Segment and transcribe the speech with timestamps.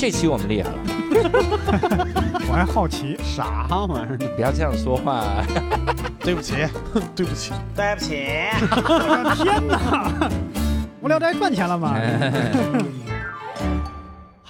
[0.00, 0.78] 这期我们厉害了，
[2.48, 4.16] 我还好奇，啥玩意儿？
[4.18, 5.22] 你 不要这样说话。
[6.20, 6.54] 对不起，
[7.14, 8.16] 对不起，对不起，
[8.62, 10.30] 我的天哪！
[11.02, 11.94] 无聊斋赚钱了吗？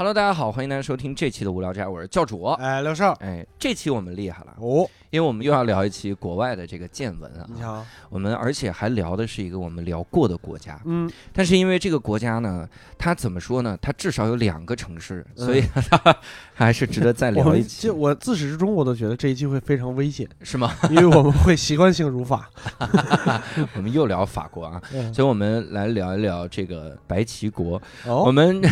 [0.00, 2.42] Hello，大家好，欢迎大家收听这期的无聊斋，我是教主。
[2.52, 7.46] 哎，刘少，哎，这期我们厉害了，哦，因为我们又要聊一期国外的这个见闻啊。
[7.54, 13.78] 你好，我们而且还聊的是一个我们聊过的国家，嗯，但是因为这个国家呢，它怎么说呢？
[13.82, 16.16] 它至少有两个城市，嗯所以它
[16.54, 20.74] 还是值得再聊一期我自始至终我都觉得这一期会非常危险，是吗？
[20.88, 22.48] 因为我们会习惯性辱法。
[23.76, 27.78] 我们又聊法国啊，嗯所以我们来聊一聊这个白旗国。
[28.06, 28.62] 我哦，们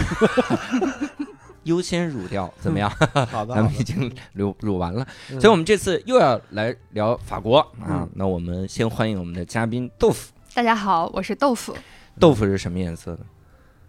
[1.68, 2.90] 优先乳掉怎么样？
[3.30, 8.10] 好的，咱们已经乳乳完了，嗯所以我们这次又要来聊法国啊嗯。
[8.14, 10.32] 那我们先欢迎我们的嘉宾豆腐。
[10.54, 11.76] 大家好，我是豆腐。
[12.18, 13.20] 豆腐是什么颜色的？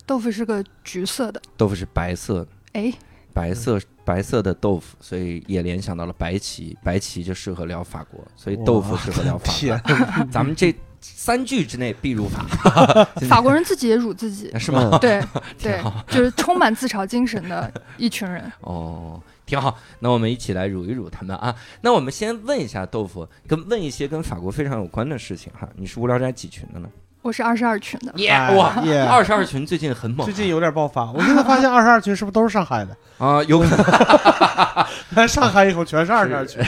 [0.06, 2.94] 豆腐是个橘色的，豆腐是白色的，哎，
[3.34, 9.54] 白色白色的豆腐，所以也联想到了白旗，白旗就适合聊法国，所以豆腐适合聊法，
[9.86, 10.26] 国。
[10.32, 12.46] 咱们这三句之内必入法，
[13.30, 14.98] 法国人自己也辱自己， 是吗？
[15.00, 15.22] 对
[15.62, 18.52] 对，就是充满自嘲精神的一群人。
[18.62, 19.78] 哦，挺好。
[20.00, 21.56] 那我们一起来辱一辱他们啊。
[21.82, 25.68] 那我们先问一下豆腐，跟问一些跟法国非常有关的事情哈。
[25.76, 26.90] 你是无聊斋几群的呢？
[27.22, 28.14] 我是二十二群的，
[28.56, 31.12] 哇，耶二十二群最近很猛最近有点爆发。
[31.12, 32.96] 我现在发现二十二群是不是都是上海的？
[33.18, 36.64] 啊，有可能来上海以后全是二十二群。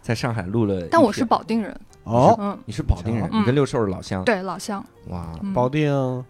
[0.00, 0.88] 在上海录了。
[0.90, 4.24] 但我是保定人，哦，嗯，你是保定人，嗯你跟六兽是老乡。
[4.24, 6.24] 对，老乡，哇，嗯 保定，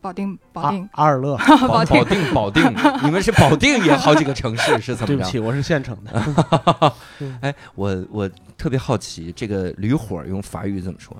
[0.00, 1.36] 保定，保定，阿尔勒。
[1.68, 2.62] 保定，定保定，
[3.04, 5.14] 你们是保定也好几个城市是怎么着？
[5.14, 6.92] 对不起，我是县城的。
[7.40, 11.16] 哎，我我特别好奇，这个驴火用法语怎么说？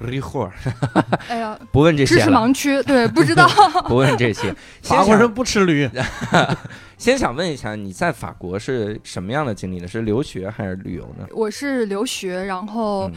[0.00, 0.50] 驴货，
[1.28, 3.48] 哎呀， 不问这些知识，盲区，对，不知道。
[3.88, 4.54] 不问这些。
[4.82, 5.88] 法国人不吃驴。
[6.98, 9.86] 先想问一下，你在法国是什么样的经历呢？
[9.86, 11.26] 是留学还是旅游呢？
[11.32, 13.12] 我是留学，然后、嗯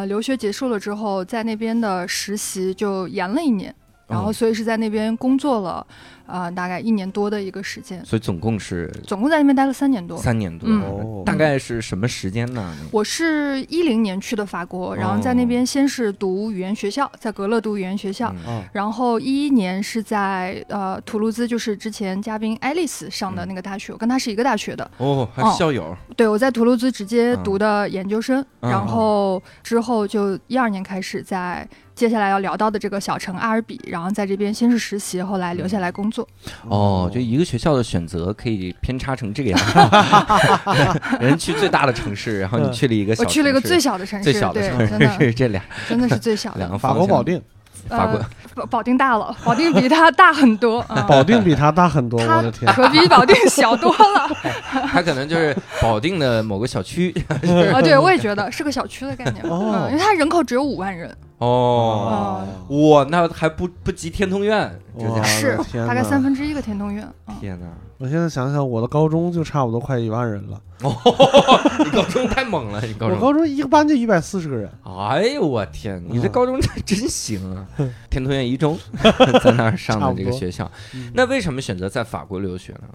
[0.00, 3.72] 呃，留学结束了之后，在那边的实习就延了一年，
[4.10, 5.86] 然后哦所以是在那边工作了，
[6.26, 10.18] 呃，大概一年多的一个时间，所以总共是总共在那边待了三年多。
[10.18, 10.68] 三年多。
[10.68, 12.74] 嗯哦大概是什么时间呢？
[12.90, 18.34] 我是一零年去的法国，然后在那边先是读语言学校，在格勒读语言学校，
[18.72, 24.90] 然后一一年是在呃图卢兹，就是之前嘉宾爱丽丝上的那个大学，我跟她是一个大学的。
[24.96, 25.96] 哦，还是校友。
[26.16, 31.68] 对，我在图卢兹直接读的研究生，嗯然后之后就一二年开始在
[32.00, 36.26] 接下来要聊到的这个小城阿尔比，然后在这边先是实习，后来留下来工作。
[36.66, 39.58] 哦，就一个学校的选择可以偏差成这个样。
[39.60, 41.20] 子。
[41.20, 45.62] 人去最大的城市，然后你去了一个小城市，我去了一个最小的城市，最小的对，城真的市， 这俩。
[45.90, 46.58] 真的是最小的。
[46.60, 47.38] 两个法国保定，
[47.86, 48.16] 法国。
[48.16, 50.84] 呃保保定大了，保定比它大很多。
[50.88, 51.06] 嗯。
[51.06, 52.18] 保定比它大很多。
[52.26, 54.28] 它我的天，可比保定小多了。
[54.90, 57.14] 他可能就是保定的某个小区。
[57.28, 59.86] 啊，对，我也觉得是个小区的概念，哦。
[59.86, 62.46] 嗯，因为它人口只有五万人，哦。
[62.68, 67.04] 哇，那还不不及天通苑，这哇家伙是天大概三分之一个天通苑。
[67.26, 67.66] 嗯天哪！
[67.98, 70.60] 我现在想想，我的高中就差不多快一万人了。
[70.82, 70.94] 哦，
[71.84, 73.16] 你高中太猛了，你高中。
[73.16, 74.70] 我高中一个班就一百四十个人。
[74.84, 77.66] 哎呦我天，你这嗯高中真行啊！
[78.08, 78.78] 天通苑一中
[79.42, 82.88] 在那儿上的这个学校，嗯那为什么选择在法国留学呢？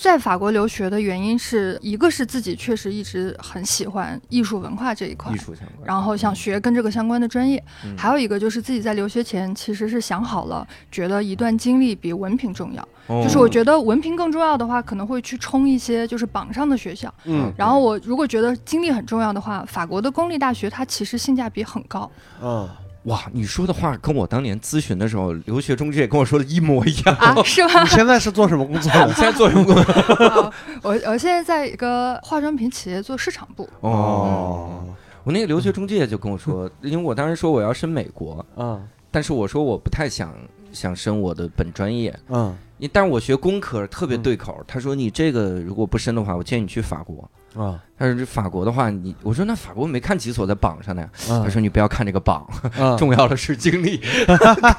[0.00, 12.82] 在法国留学的原因是一个是自己确实一直很喜欢艺术文化这一块艺，术相关，然后想学跟这个相关的专业，嗯还有一个就是自己在留学前其实是想好了，觉得一段经历比文凭重要。
[13.08, 17.12] 哦就是我觉得文凭更重要的话，可能会去冲一些就是榜上的学校。
[17.24, 22.08] 嗯然后我如果觉得经历很重要的话，法国的公立大学它其实性价比很高。
[22.40, 22.68] 嗯，
[23.08, 27.14] 哇，你说的话跟我当年咨询的时候留学中介跟我说的一模一样。
[27.16, 27.82] 啊，是吗？
[27.82, 29.06] 你现在是做什么工作的？
[29.08, 29.82] 你现在做什么工作？
[30.26, 30.52] 啊
[30.82, 33.68] 我我现在在一个化妆品企业做市场部。
[33.80, 34.84] 哦，
[35.24, 38.80] 我那个留学中介就跟我说，因为我当时说我要申美国，嗯
[39.10, 40.34] 但是我说我不太想
[40.70, 44.62] 想申我的本专业，嗯你但是我学工科特别对口。
[44.66, 47.28] 他说你这个如果不申的话，我建议你去法国。
[47.56, 51.10] 啊他说这法国的话，你我说那法国没看几所在榜上的呀。
[51.30, 52.46] 啊他说你不要看这个榜，
[52.78, 54.00] 嗯 重要的是经历，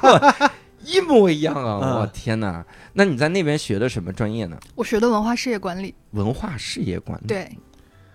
[0.84, 1.78] 一模一样啊！
[1.82, 2.64] 嗯我天哪！
[2.94, 4.56] 那你在那边学的什么专业呢？
[4.74, 7.58] 我学的文化事业管理，文化事业管理。，对，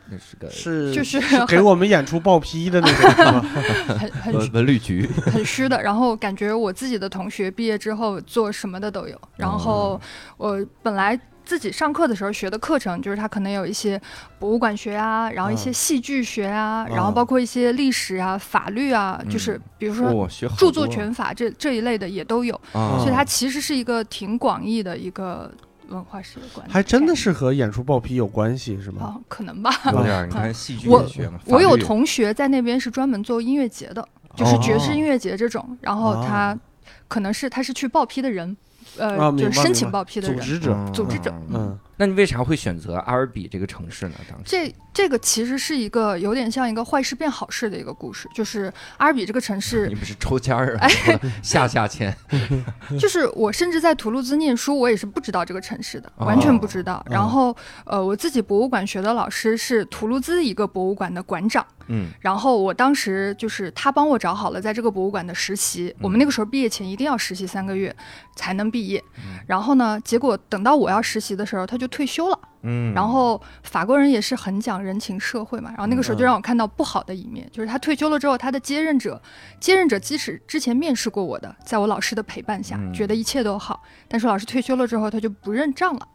[0.09, 3.41] 那是个是就是给我们演出报批的那种？
[3.97, 5.07] 很很文文旅局。
[5.31, 5.79] 很虚的。
[5.81, 9.19] 然后感觉我自己的同学毕业之后做什么的都有。
[9.37, 9.99] 然后
[10.37, 14.01] 我本来自己上课的时候学的课程，就是他可能有一些
[14.39, 15.73] 博物馆学啊，然后一些嗯。
[15.73, 16.95] 戏剧学啊，嗯。
[16.95, 20.27] 然后包括一些历史啊、法律啊，就是比如说
[20.57, 22.55] 著作权法这这一类的也都有。
[22.73, 25.51] 啊，所以它其实是一个挺广义的一个
[25.89, 29.15] 文化世界观，还真的是和演出报批有关系是吗？
[29.15, 29.71] 哦，可能吧。
[29.91, 36.59] 有点儿，你看戏剧学嘛，我有同学在那边是专门做音乐节的，就是爵士音乐节这种，然后他哦
[37.07, 38.57] 可能是他是去报批的人，
[38.97, 40.37] 呃，就是申请报批的人。
[40.37, 44.15] 组织者，嗯组织者嗯那你为啥会选择阿尔比这个城市呢？
[44.29, 52.15] 当时这这个其实是一个有点像一个坏事变好事的一个故事，就是阿尔比这个城市 你，不是抽签儿啊，哎 下下签，
[52.99, 56.95] 就是我甚至在图卢兹念书，我也是不知道这个城市的，哦完全不知道。
[56.95, 57.55] 哦然后
[57.85, 61.65] 呃，我自己博物馆学的老师是图卢兹一个博物馆的馆长。
[61.87, 67.95] 嗯然后我当时就是他帮我找好了在这个博物馆的实习，我们那个时候毕业前一定要实习三个月
[68.35, 69.03] 才能毕业。
[69.45, 72.39] 然后呢，结果等到我要实习的时候，他就退休了。
[72.67, 79.21] 嗯，然后法国人也是很讲人情社会嘛，然后那个时候就让我看到不好的一面，就是他退休了之后，他的接任者，
[79.59, 86.07] 接任者即使之前面试过我的，在我老师的陪伴下，嗯觉得一切都好，但是老师退休了之后，他就不认账了。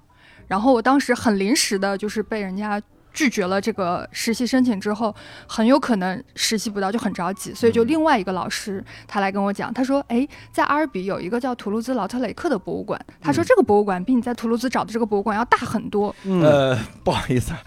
[0.48, 5.14] 然后我当时很临时的，就是被人家拒绝了这个实习申请之后，
[5.46, 17.60] 很有可能实习不到，就很着急，所以就另外一个老师他来跟我讲，他说，哎，在阿尔比有一个叫图卢兹劳特雷克的博物馆，他说这个博物馆比你在图卢兹找的这个博物馆要大很多，嗯，呃， 不好意思啊，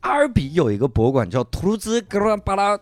[0.00, 2.78] 阿尔比有一个博物馆叫图卢兹格拉巴拉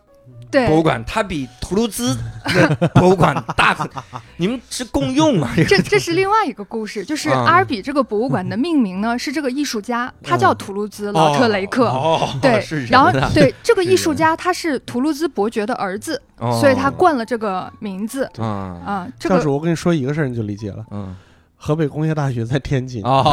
[0.54, 2.16] 对，博物馆，它比图卢兹
[2.54, 3.88] 的博物馆大很，
[4.36, 5.52] 你们是共用啊？
[5.68, 7.44] 这这是另外一个故事， 就是啊。
[7.44, 11.88] 阿尔比这个博物馆的命名呢，是这个艺术家，他叫图卢兹劳特雷克。
[11.88, 16.56] 哦，对，然后啊对这个艺术家，他是图卢兹伯爵的儿子，哦。
[16.60, 18.30] 所以他冠了这个名字。
[18.38, 18.46] 啊。
[18.86, 19.08] 啊。
[19.18, 20.84] 这个我跟你说一个事儿你就理解了。
[20.92, 21.16] 嗯。
[21.56, 23.24] 河北工业大学在天津，啊，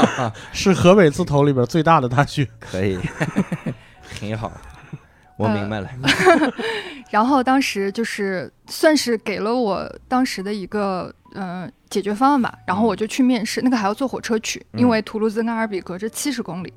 [0.52, 2.44] 是河北字头里边最大的大学。
[2.58, 2.98] 可以，
[4.20, 4.50] 很好，
[5.36, 5.88] 我明白了。
[7.10, 16.72] 然后当时就是算是给了我当时的一个呃解决方案吧，然后我就去面试，那个还要坐火车去，嗯因为图卢兹跟阿尔比隔着七十公里。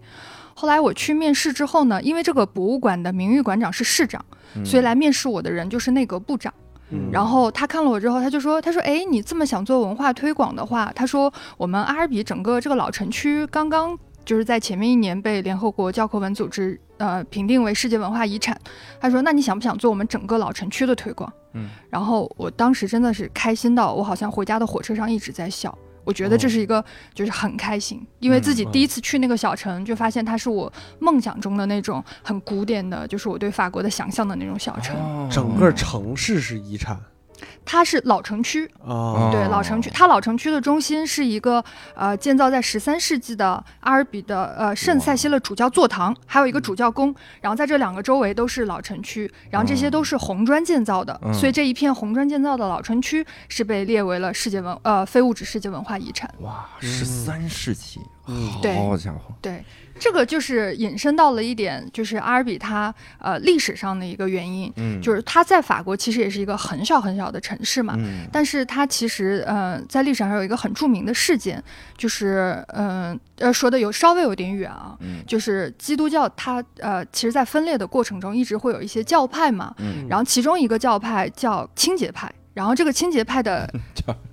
[0.53, 4.23] 后来我去面试之后呢，因为这个博物馆的名誉馆长是市长，
[4.55, 6.53] 嗯所以来面试我的人就是内阁部长。
[6.91, 18.55] 嗯然后他看了我之后，他就说：“他说，哎，你这么想做文化推广的话，他说我们阿尔比整个这个老城区刚刚就是在前面一年被联合国教科文组织呃评定为世界文化遗产。
[19.01, 21.33] 他说，那你想不想做我们整个老城区的推广？
[21.53, 25.75] 嗯，然后我当时真的是开心到我好像回家的火车上一直在笑。
[26.05, 34.95] 我觉得这是一个就是很开心，因为自己第一次去那个小城，就发现它是我梦想中的那种很古典的，就是我对法国的想象的那种小城。
[34.95, 36.99] 哦整个城市是遗产
[37.65, 41.63] 它是老城区，哦，对，老城区，它老城区的中心是一个
[41.95, 51.33] 呃建造在十三世纪的阿尔比的呃圣塞西勒主教座堂，还有一个主教宫，然后在这两个周围都是老城区，然后这些都是红砖建造的，嗯。
[51.33, 56.29] 所以这一片红砖建造的老城区是被列为了世界文呃非物质世界文化遗产。
[56.41, 59.63] 哇，十三世纪，嗯好家伙，对，
[59.99, 71.61] 这个就是引申到了一点，就是阿尔比它呃历史上的一个原因，嗯，就是它在法国其实也是一个很小很小的城市嘛，嗯但是它其实呃在历史上有一个很著名的事件，
[71.97, 82.31] 就是嗯呃说的有稍微有点远啊，嗯就是基督教它呃其实在分裂的过程中一直会有一些教派嘛，嗯，然后其中一个教派叫清洁派。
[82.55, 83.71] 然后这个清洁派的，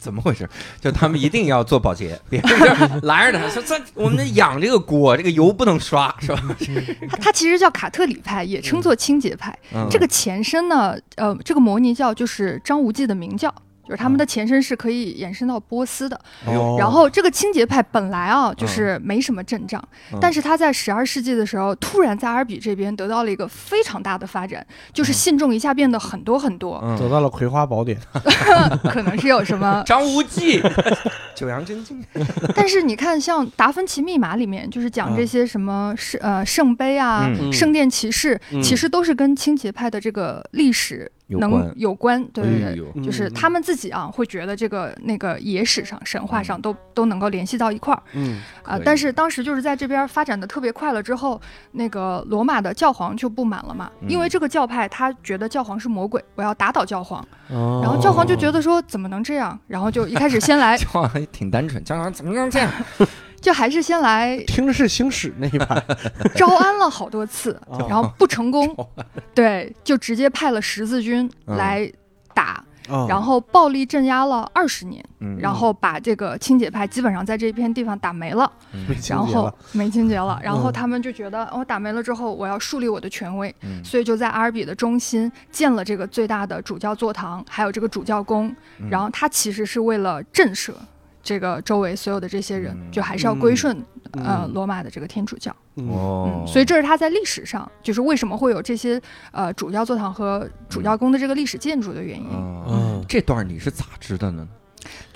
[0.00, 0.48] 怎么回事？
[0.80, 6.42] 就他们一定要做保洁， 别人就拦着他说：“这我们养这个锅，这个油不能刷，是吧
[7.20, 16.20] 他其实叫卡特里派，也称作清洁派。？”嗯这个前身呢，呃，这个摩尼教就是张无忌的明教，就是他们的前身是可以延伸到波斯的。
[16.78, 19.82] 然后这个清洁派本来啊就是没什么阵仗，
[20.12, 20.18] 嗯。
[20.20, 26.96] 但是他在十二世纪的时候，突然在阿尔比这边得到了一个非常大的发展，就是信众一下变得很多很多，嗯。
[26.96, 27.98] 走到了葵花宝典，
[28.90, 29.82] 可能是有什么。
[29.86, 30.62] 张无忌，
[31.34, 32.04] 九阳真经，
[32.54, 37.52] 但是你看，像《达芬奇密码》里面就是讲这些什么圣呃圣杯啊、嗯。
[37.52, 38.62] 圣殿骑士，嗯。
[38.62, 42.22] 其实都是跟清洁派的这个历史能有关。
[42.32, 43.02] 对对对。
[43.02, 51.40] 就是他们自己啊，会觉得这个那个野史上、神话上都都能够联系到一块儿嗯啊、但是当时就是在这边发展的特别快了之后，
[51.72, 57.20] 那个罗马的教皇就不满了嘛，因为嗯这个教派他觉得教皇是魔鬼，我要打倒教皇。
[57.50, 62.70] 哦然后教皇就觉得说怎么能这样，然后就一开始先来， 教皇还挺单纯，教皇怎么能这样？
[63.40, 65.82] 就还是先来听着是星矢那一派，
[66.36, 67.86] 招安了好多次，哦。
[67.88, 68.76] 然后不成功，
[69.34, 71.56] 对，就直接派了十字军嗯。
[71.56, 71.90] 来
[72.34, 73.06] 打，哦。
[73.08, 75.38] 然后暴力镇压了二十年，嗯。
[75.38, 78.50] 然后把这个清洁派基本上在这片地方打没了，
[79.08, 83.82] 然后，没清洁了，然后嗯他们就觉得我、打没了之后，我要树立我的权威，嗯。
[83.82, 88.90] 所以就在阿尔比的中心建了这个最大的主教座堂，还有这个主教宫，嗯。
[88.90, 90.72] 然后它其实是为了震慑。
[91.22, 93.76] 这个周围所有的这些人，嗯就还是要归顺、
[94.12, 95.54] 呃嗯罗马的这个天主教。
[95.76, 99.00] 嗯所以这是他在历史上，就是为什么会有这些
[99.32, 102.26] 呃主教座堂和主教宫的这个历史建筑的原因。
[102.30, 104.48] 嗯，嗯这段你是咋知道的呢？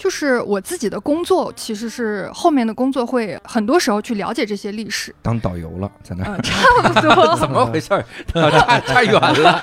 [0.05, 7.35] 就是我自己的工作，其实是后面的工作会很多时候去了解这些历史，当导游了，在那差不多。
[7.41, 8.05] 怎么回事儿？
[8.29, 9.63] 差差远了。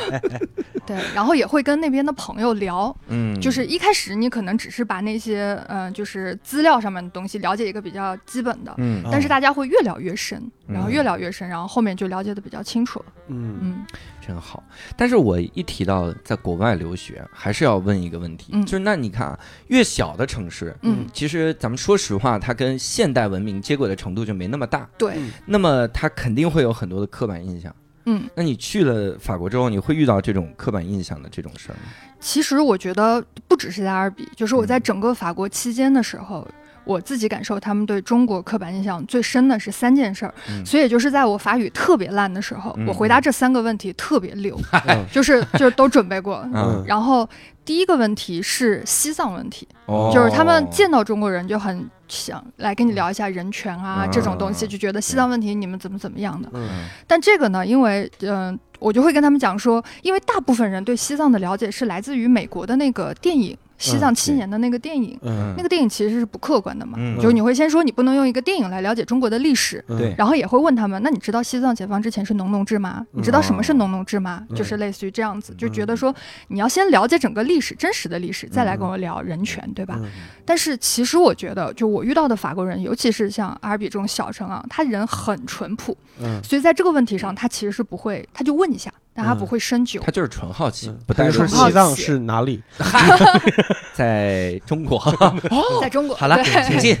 [0.84, 13.06] 对，然后也会跟那边的朋友聊，嗯，就是一开始你可能只是把那些嗯、呃就是资料上面的东西了解一个比较基本的，嗯但是大家会越聊越深，然后嗯越聊越深，然后后面就了解的比较清楚了。
[13.28, 13.86] 嗯嗯
[14.26, 14.62] 真好。
[14.96, 19.38] 但是我一提到在国外留学，还是要问一个问题，嗯就是那你看啊，
[19.68, 20.76] 越小的城市。
[20.82, 27.74] 嗯，其实咱们说实话，它跟现代文明接轨的程度就没那么大，对，那么它肯定会有很多的刻板印象。
[28.04, 31.92] 嗯，那你去了法国之后，你会遇到这种刻板印象的这种事儿吗？
[32.18, 36.46] 其实我觉得不只是在阿尔比，就是我在嗯整个法国期间的时候。
[36.84, 40.64] 我自己感受，他们对中国刻板印象最深的是三件事儿，嗯。
[40.64, 44.58] 所以也就是在我法语特别烂的时候，嗯我回答这三个问题特别溜，
[44.88, 45.04] 嗯。
[45.10, 46.46] 就是 就是都准备过。
[46.52, 46.84] 嗯。
[46.86, 47.28] 然后
[47.64, 50.10] 第一个问题是西藏问题，哦。
[50.12, 54.10] 就是他们见到中国人就很想来跟你聊一下人权啊、嗯。
[54.10, 56.48] 这种东西，就觉得西藏问题你们怎么怎么样的。
[56.54, 56.86] 嗯。
[57.06, 65.18] 但这个呢，因为嗯、我就会跟他们讲说，因为大部分人对西藏的了解是来自于美国的那个电影《西藏七年》的那个电影。
[65.22, 65.52] 嗯。
[65.56, 67.16] 那个电影其实是不客观的嘛，嗯。
[67.16, 69.98] 就是你会先说你不能用一个电影来了解中国的历史，嗯。
[69.98, 70.14] 对。
[70.16, 73.04] 然后也会问他们，那你知道西藏解放之前是农奴制吗？
[73.10, 74.44] 你知道什么是农奴制吗？
[74.48, 74.56] 嗯。
[74.56, 76.14] 就是类似于这样子，就觉得说
[76.48, 79.96] 你要先了解整个历史，真实的历史，再来跟我聊人权，对吧？
[80.00, 80.08] 嗯。
[80.44, 86.40] 但是其实我觉得，就我遇到的法国人，尤其是像阿尔比这种小城啊，他人很淳朴，嗯。
[86.42, 90.00] 所以在这个问题上，他其实是不会，他就问一下，但他嗯不会深究。
[90.04, 92.62] 他就是纯好奇，嗯不带说好西藏奇是哪里？
[93.94, 94.98] 在中国。
[95.80, 96.96] 在中国，好了，对请进。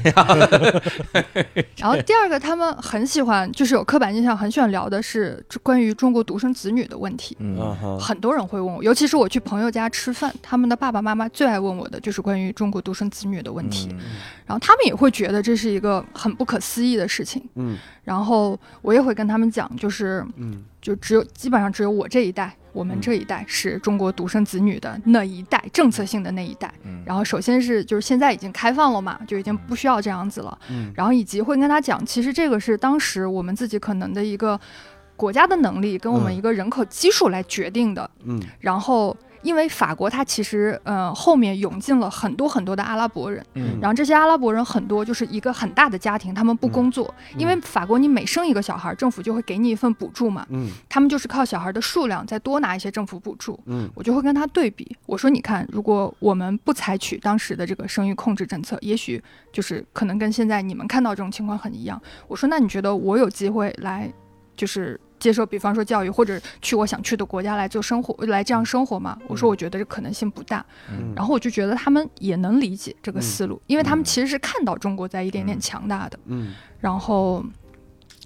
[1.76, 7.36] 然后第二个，他们很喜欢，就是有刻板印象，很喜欢聊的是关于中国独生子女的问题。
[8.00, 13.88] 很多人会问我，尤其是我去朋友家吃饭，他们的爸爸妈妈最爱问我的就是关于中国独生子女的问题。
[13.92, 13.98] 嗯
[14.44, 17.42] 然后他们也会觉得这是一个很不可思议的事情。
[17.54, 26.72] 嗯然后我也会跟他们讲，就是嗯就只有基本上只有我这一代，我们这一代是中国独生子女的那一代，政策性的那一代。
[26.84, 30.58] 嗯然后首先是就是现在已经开放了嘛，就已经不需要这样子了。
[30.70, 34.58] 嗯然后以及会跟他讲，其实这个是当时我们自己可能的一个
[35.14, 38.10] 国家的能力跟我们嗯一个人口基数来决定的。
[38.24, 53.58] 嗯然后因为法国它其实呃后面涌进了很多很多的阿拉伯人，嗯然后这些阿拉伯人很多就是一个很大的家庭，他们不工作，嗯因为法国你每生一个小孩，政府就会给你一份补助嘛，嗯他们就是靠小孩的数量再多拿一些政府补助。
[53.66, 59.22] 嗯我就会跟他对比，我说你看，如果我们不采取当时的这个生育控制政策，也许
[59.52, 62.00] 就是可能跟现在你们看到这种情况很一样。
[62.28, 64.10] 我说那你觉得我有机会来，
[64.56, 69.16] 就是接受，比方说教育或者去我想去的国家来做生活，来这样生活嘛？
[69.28, 70.64] 我说我觉得这可能性不大。
[70.90, 77.44] 嗯然后我就觉得他们也能理解这个思路，因为他们嗯其实是看到中国在一点点嗯强大的，嗯然后。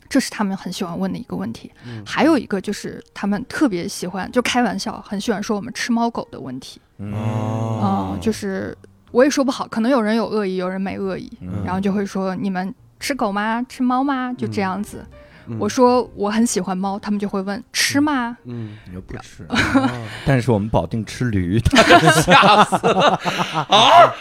[0.09, 6.81] 这是他们很喜欢问的一个问题，嗯还有一个就是他们特别喜欢，就开玩笑，很喜欢说我们吃猫狗的问题。
[6.99, 8.75] 嗯哦嗯，就是
[9.11, 13.61] 我也说不好，可能有人有恶意，有人没恶意，嗯然后就会说你们吃狗吗？
[13.69, 14.33] 吃猫吗？
[14.39, 15.05] 就这样子。
[15.49, 15.57] 嗯。
[15.59, 18.37] 我说我很喜欢猫，他们就会问吃吗？
[18.45, 18.77] 嗯。
[18.89, 20.07] 你又不吃， 哦。
[20.25, 21.83] 但是我们保定吃驴，他
[22.23, 23.21] 吓死了。
[23.69, 24.15] 啊！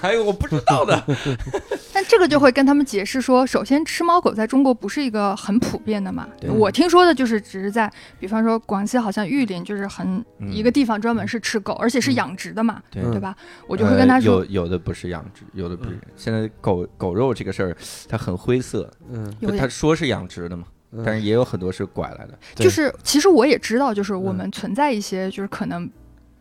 [0.00, 1.02] 还有我不知道的，
[1.92, 6.26] 但这个就会跟他们解释说，首先吃猫狗在中国不是一个很普遍的嘛。
[6.58, 7.88] 我听说的就是只是在，
[8.18, 10.52] 比方说广西好像玉林就是很嗯。
[10.52, 13.00] 一个地方专门是吃狗，而且是养殖的嘛，对。
[13.04, 13.12] 嗯。
[13.12, 13.36] 对吧？
[13.68, 15.90] 我就会跟他呃说，有有的不是养殖，有的不是。
[15.90, 16.00] 嗯。
[16.16, 17.76] 现在狗狗肉这个事儿，
[18.08, 19.32] 它很灰色，嗯。
[19.38, 21.04] 有他说是养殖的嘛，嗯。
[21.06, 22.36] 但是也有很多是拐来的。
[22.56, 24.34] 就是其实我也知道，就是我嗯。
[24.34, 25.88] 们存在一些就是可能，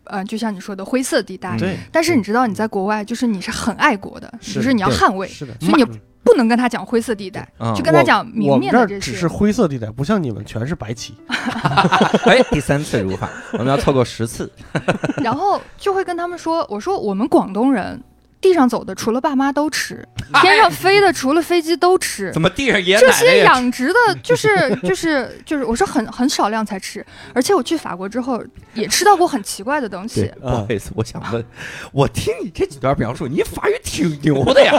[0.10, 1.58] 呃，就像你说的灰色地带。
[1.58, 8.96] 对，但是你知道你在国外，就是你是很爱国的，是就是你要捍卫，是的，所以你嗯不能跟他讲灰色地带，嗯就跟他讲明面的这些。
[8.98, 11.16] 儿只是灰色地带，不像你们全是白旗。
[12.26, 14.52] 哎，第三次如法，我们要凑够十次。
[15.24, 18.02] 然后就会跟他们说，我说我们广东人。
[18.42, 20.08] 地上走的除了爸妈都吃，
[20.42, 28.42] 天上飞的除了飞机都吃，怎么地上爷奶奶这些养殖的，就是 就是就是，我说很很少量才吃，而且我去法国之后
[28.74, 31.44] 也吃到过很奇怪的东西，，不好意思，我想问，
[31.92, 34.74] 我听你这几段描述，你法语挺牛的呀！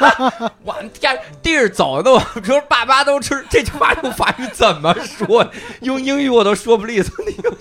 [0.64, 5.46] 我天，地儿走的，我说爸妈都吃，这句话用法语怎么说？
[5.82, 7.54] 用英语我都说不利索，你用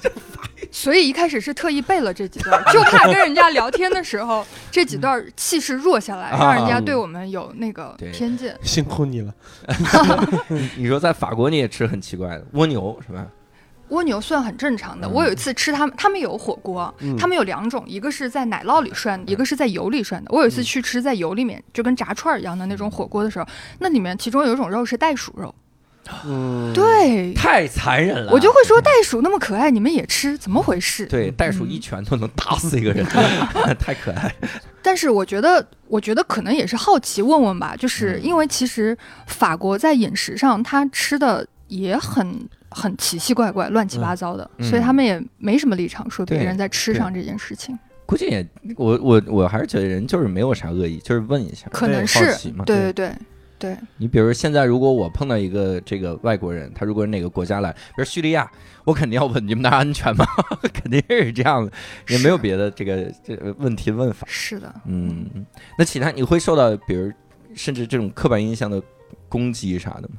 [0.83, 8.53] 所以一开始是特意背了这几段， 就怕跟人家聊天的时候 这几段气势弱下来，让人家对我们有那个偏见。
[8.61, 9.33] 辛苦你了。
[10.75, 13.25] 你说在法国你也吃很奇怪的蜗牛是吧？
[13.89, 15.07] 蜗牛算很正常的。
[15.07, 20.29] 嗯我有一次吃他们，他们有火锅，嗯他们有两种，一个是在奶酪里涮的，一个是在油里涮的。
[20.33, 23.47] 我有一次去吃在油里面，就跟炸串儿一样的那种火锅的时候，
[23.79, 25.53] 那里面其中有一种肉是袋鼠肉，
[26.25, 27.33] 嗯，对。
[27.33, 31.05] 太残忍了，我就会说袋鼠那么可爱，你们也吃，怎么回事？
[31.05, 33.05] 对袋鼠一拳都能打死一个人，
[33.79, 34.33] 太可爱。
[34.81, 38.23] 但是我觉得，我觉得可能也是好奇问问吧，就是嗯。
[38.23, 44.69] 因为其实法国在饮食上，他吃的也很很奇奇怪怪、乱七八糟的，嗯。
[44.69, 48.45] 所以他们也没什么立场说别对人在吃上这件事情，估计也，
[48.75, 52.65] 我我我还是觉得人就是没有啥恶意，就是问一下，可能是奇嘛。
[52.65, 52.91] 对。
[52.91, 53.11] 对对
[53.63, 58.51] 对，你比如现在，如果我碰到一个这个外国人，他如果是哪个国家来，比如叙利亚，
[58.83, 60.25] 我肯定要问你们那儿安全吗？
[60.73, 61.71] 肯定是这样的，
[62.09, 64.27] 也没有别的这个这个问题问法。
[64.29, 64.75] 是的。
[64.85, 65.45] 嗯，
[65.77, 67.09] 那其他你会受到比如
[67.55, 68.83] 甚至这种刻板印象的
[69.29, 70.15] 攻击啥的吗？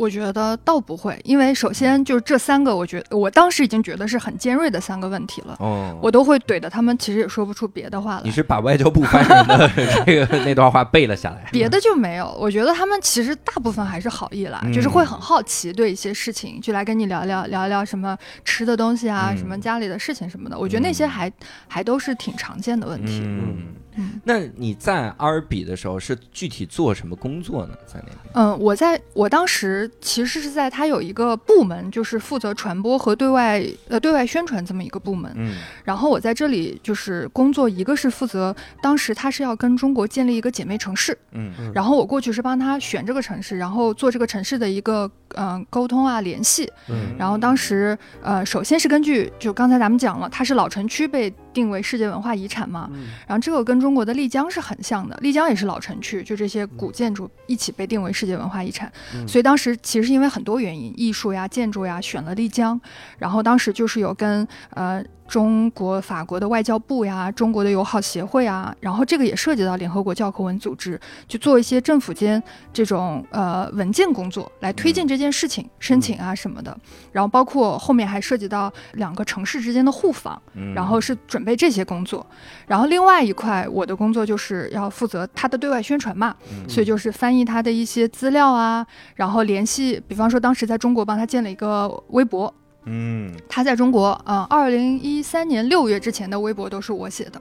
[0.00, 8.30] 我觉得倒不会，因为首先就是这三个，我觉得我当时已经觉得是很尖锐的三个问题了，哦，我都会怼的他们其实也说不出别的话来你。
[8.30, 9.70] 是把外交部发言的
[10.06, 11.46] 这个那段话背了下来。
[11.52, 20.58] 别的就没有，我觉得他们其实大部分还是好意啦，嗯就是会很好奇对一些事情，就来跟你聊聊聊聊什么吃的东西啊，嗯什么家里的事情什么的。
[20.58, 21.30] 我觉得那些还、
[21.68, 23.20] 还都是挺常见的问题。
[23.22, 27.74] 嗯，嗯那你在阿尔比的时候是具体做什么工作呢？
[27.86, 28.16] 在那边？
[28.34, 35.30] 嗯，我在我当时其实是在他有一个部门，就是负责传播和对外呃对外宣传这么一个部门。
[35.36, 46.70] 嗯然后我在这里就是工作，一个是负责当时他是要跟中国建立一个姐妹城市，嗯然后我过去是帮他选这个城市，然后做这个城市的一个嗯、呃沟通啊联系。
[46.88, 58.90] 嗯然后当时呃，首先是根据就刚才咱们讲了，它是老城区被定为世界文化遗产嘛，嗯然后这个跟中国的丽江是很像的，丽江也是老城区，就这些古建筑一起被定为世界文化遗产。
[59.14, 62.80] 嗯所以当时其实是因为很多原因，艺术呀、建筑呀，选了丽江。
[63.18, 76.76] 然后当时就是有跟呃中国、法国的外交部呀、中国的友好协会啊，然后这个也涉及到联合国教科文组织，去做一些政府间这种呃文件工作，来推进这件事情、申请啊什么的。
[77.12, 80.42] 然后包括后面还涉及到两个城市之间的互访。
[80.54, 82.26] 嗯然后是准备这些工作，
[82.66, 92.52] 然后另外一块我的工作就是要负责他的对外宣传嘛，嗯所以就是翻译他的一些资料啊，然后联系，比方说当时在中国帮他建了一个微博，
[92.84, 93.34] 嗯。
[93.48, 97.40] 他在中国，呃，二零一三年六月之前的微博都是我写的，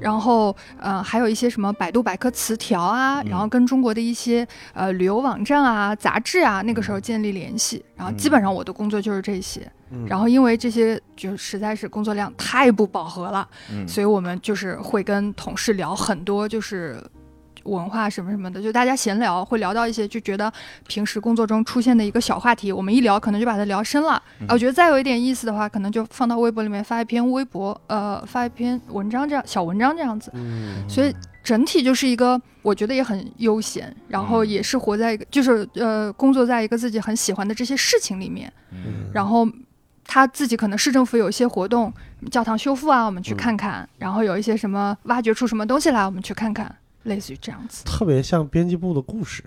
[0.00, 3.28] 然后呃还有一些什么百度百科词条啊，嗯。
[3.28, 9.70] 然后跟中国的一些呃旅游网站啊、杂志啊，那个时候建立联系，然后基本上我的工作就是这些。
[9.90, 10.06] 嗯。
[10.06, 13.86] 然后因为这些就实在是工作量太不饱和了，嗯。
[13.88, 17.02] 所以我们就是会跟同事聊很多，就是
[17.68, 20.52] 文化什么什么的，就大家闲聊，会聊到一些就觉得
[20.86, 24.20] 平时工作中出现的一个小话题，我们一聊可能就把它聊深了。
[24.40, 30.30] 嗯啊我觉得再有一点意思的话，可能就放到微博里面发一篇微博，呃，发一篇文章这样小文章这样子。
[30.34, 38.52] 嗯所以整体就是一个，我觉得也很悠闲，然后嗯也是活在一个，就是呃，工作在一个自己很喜欢的这些事情里面。
[38.72, 39.48] 嗯然后
[40.04, 41.92] 他自己可能市政府有一些活动，
[42.30, 47.84] 教堂修复啊，我们去嗯看看；然后有一些什么挖掘出什么东西来，我们去看看，类似于这样子。
[47.84, 49.42] 特别像编辑部的故事，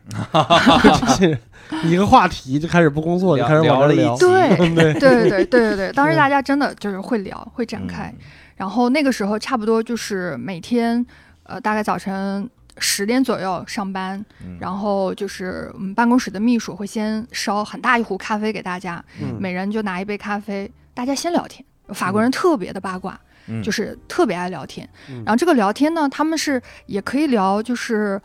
[1.83, 4.15] 一个话题就开始不工作，就开始往这聊。
[4.15, 4.25] 聊了一，集。
[4.25, 4.93] 对 对。
[4.93, 8.13] 对对对对对，当时嗯大家真的就是会聊，会展开。
[8.55, 11.05] 然后那个时候差不多就是每天，
[11.43, 14.57] 呃，大概早晨十点左右上班，嗯。
[14.59, 19.35] 然后就是我们办公室的秘书会先烧很大一壶咖啡给大家，嗯。
[19.39, 21.63] 每人就拿一杯咖啡，大家先聊天。
[21.89, 23.19] 法国人特别的八卦，嗯
[23.63, 24.88] 就是特别爱聊天。
[25.10, 28.21] 嗯然后这个聊天呢，他们是也可以聊，就是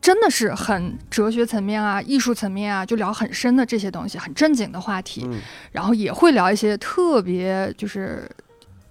[0.00, 5.22] 真的是很哲学层面啊、艺术层面啊，就聊很深的这些东西，很正经的话题。
[5.26, 5.40] 嗯
[5.72, 8.28] 然后也会聊一些特别就是。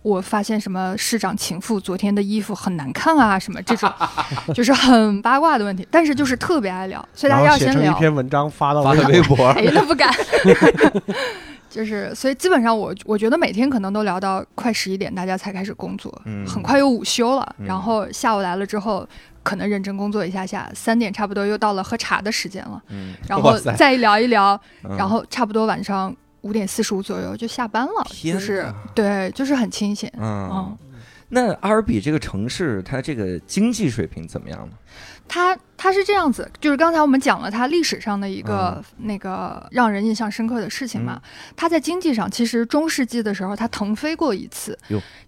[0.04, 3.88] 我发现什么市长情妇昨天的衣服很难看啊，什么这种，
[4.52, 7.92] 就是很八卦的问题，但是就是特别爱聊，所以大家要先聊。
[7.92, 10.12] 成一篇文章发到发了微博，微博，哎，那不敢。
[11.72, 17.66] 就是，所以基本上我我觉得每天可能都聊到快十一点，大家才开始工作，嗯很快又午休了，嗯。
[17.66, 19.08] 然后下午来了之后，
[19.42, 30.78] 可能认真工作一下下，三点差不多又到了喝茶的时间了，嗯，然后再聊一聊，嗯然后差不多晚上五点四十五左右就下班了，就是对，就是很清闲，嗯嗯，
[31.30, 34.74] 那阿尔比这个城市，它这个经济水平怎么样呢？
[35.34, 41.22] 它它是这样子，就是刚才我们讲了它历史上的一个、那个让人印象深刻的事情嘛。
[41.56, 44.78] 它在经济上，其实中世纪的时候它腾飞过一次，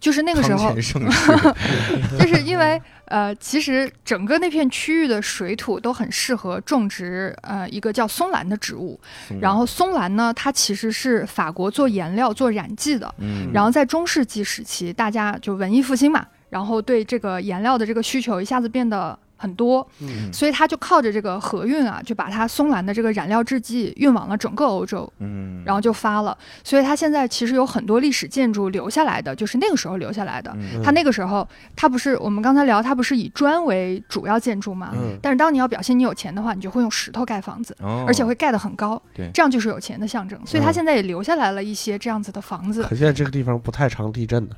[0.02, 0.76] 就是那个时候
[2.20, 9.00] 就是因为呃，其实整个那片区域的水土都很适合种植呃一个叫松兰的植物。
[9.40, 13.16] 然后松兰呢，它其实是法国做颜料、做染剂的。
[13.20, 26.38] 嗯，然后在中世纪时期，大家就文艺复兴嘛，然后对这个颜料的这个需求一下子变得很多，嗯所以他就靠着这个河运啊，就把它松兰的这个染料制剂运往了整个欧洲，嗯，然后就发了。
[26.64, 30.50] 所以它现在其实有很多历史建筑留下来的，就是那个时候留下来的。
[30.56, 34.92] 嗯它那个时候，它不是我们刚才聊，它不是以砖为主要建筑嘛？
[34.94, 40.40] 嗯但是当你要表现你有钱的话，你就会用石头盖房子，哦而且会盖得很高，对这样就是有钱的象征。
[40.46, 42.84] 所以它嗯现在也留下来了一些这样子的房子。
[42.84, 44.56] 可见这个地方不太常地震的。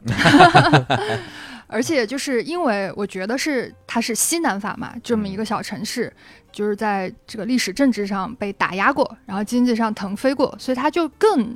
[1.68, 6.12] 而且就是因为我觉得是它是西南法嘛，这么一个嗯小城市，
[6.52, 11.56] 就是在这个历史政治上被打压过，然后经济上腾飞过，所以它就更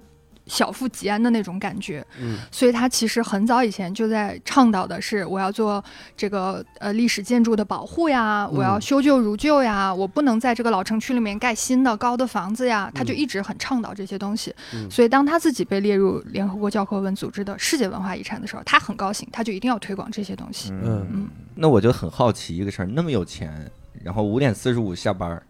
[0.50, 2.06] 小富即安的那种感觉。
[2.20, 5.82] 嗯所以他其实很早以前就在倡导的是，我要做
[6.18, 14.54] 这个呃历史建筑的保护呀，我要嗯修旧如旧呀，我不能在这个老城区里面盖新的高的房子呀，他就嗯一直很倡导这些东西。
[14.74, 20.72] 嗯所以当他自己被列入联合国教科文组织的世界文化遗产的时候，他很高兴，他就一定要推广这些东西。
[20.72, 23.70] 嗯嗯，那我就很好奇一个事儿，那么有钱，
[24.04, 25.42] 然后五点四十五下班，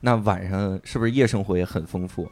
[0.00, 2.30] 那晚上是不是夜生活也很丰富？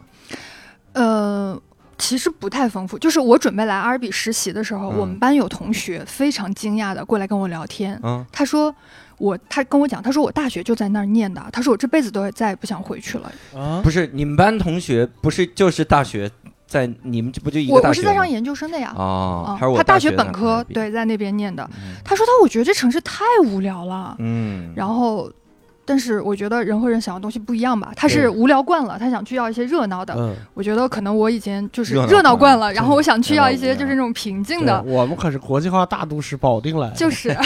[0.92, 1.60] 呃。
[2.00, 8.74] 其实不太丰富，就是我准备来阿尔比实习的时候，嗯我们班有同学非常惊讶的过来跟我聊天，嗯，他说
[9.18, 13.30] 我，他跟我讲，他说我大学就在那儿念的，他说我这辈子都再也不想回去了。
[13.54, 16.28] 啊，不是你们班同学，不是就是大学
[16.66, 18.94] 在你们这不就一个我大学吗我是在上研究生的呀，
[19.76, 21.62] 他大学学本科对在那边念的。
[21.74, 25.30] 嗯他说他我觉得这城市太无聊了，嗯，然后。
[25.90, 30.14] 但是我觉得人和人想要的东西不一样吧，他是无聊惯了，他想去要一些热闹的。
[30.16, 37.36] 嗯，我觉得可能我以前就是热闹惯了，然后我想去要一些就是那种平静的，我们可是国际化大都市保定来，就是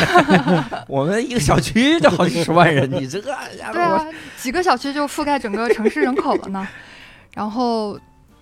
[0.86, 3.34] 我们一个小区就好几十万人，你这个
[3.72, 6.68] 对啊，几个小区就覆盖整个城市人口了呢。
[7.32, 7.98] 然后，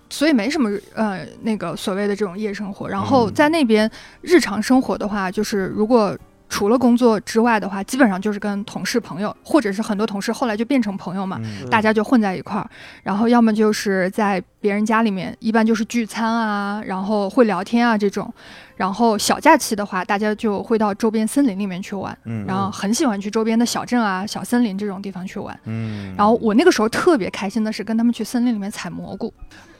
[0.09, 2.89] 所以没什么呃那个所谓的这种夜生活。
[2.89, 3.89] 然后嗯在那边
[4.21, 6.13] 日常生活的话，就是如果
[6.53, 11.39] 除了工作之外的话，基本上就是跟同事朋友，或者是很多同事后来就变成朋友嘛。
[11.41, 12.69] 嗯大家就混在一块儿，
[13.01, 18.31] 然后要么就是在别人家里面，一般就是聚餐啊，然后会聊天啊这种。
[18.75, 25.59] 然后小假期的话，大家就会到周边森林里面去玩，嗯然后很喜欢去周边的小镇啊、小森林这种地方去玩。
[25.65, 29.33] 嗯，然后我那个时候特别开心的是跟他们去森林里面采蘑菇，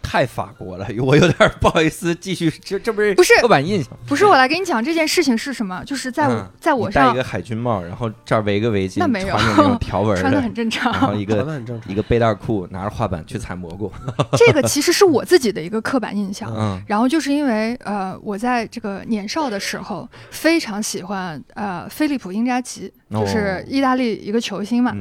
[0.03, 3.91] 太法国了， 我有点不好意思继续，这这不是不是刻板印象。
[4.05, 11.61] 不是我来跟你讲这件事情是什么，就是在我、嗯在我上戴一个海军帽，然后这儿围个围巾，那没有穿着那种 条纹穿的的，很正常然，后一个。
[11.87, 13.91] 一个背带裤，拿着画板去采蘑菇。
[14.37, 16.53] 这个其实是我自己的一个刻板印象。
[16.55, 24.95] 嗯然后就是因为呃，我在这个年少的时候非常喜欢呃菲利普英扎吉，就是意大利一个球星嘛。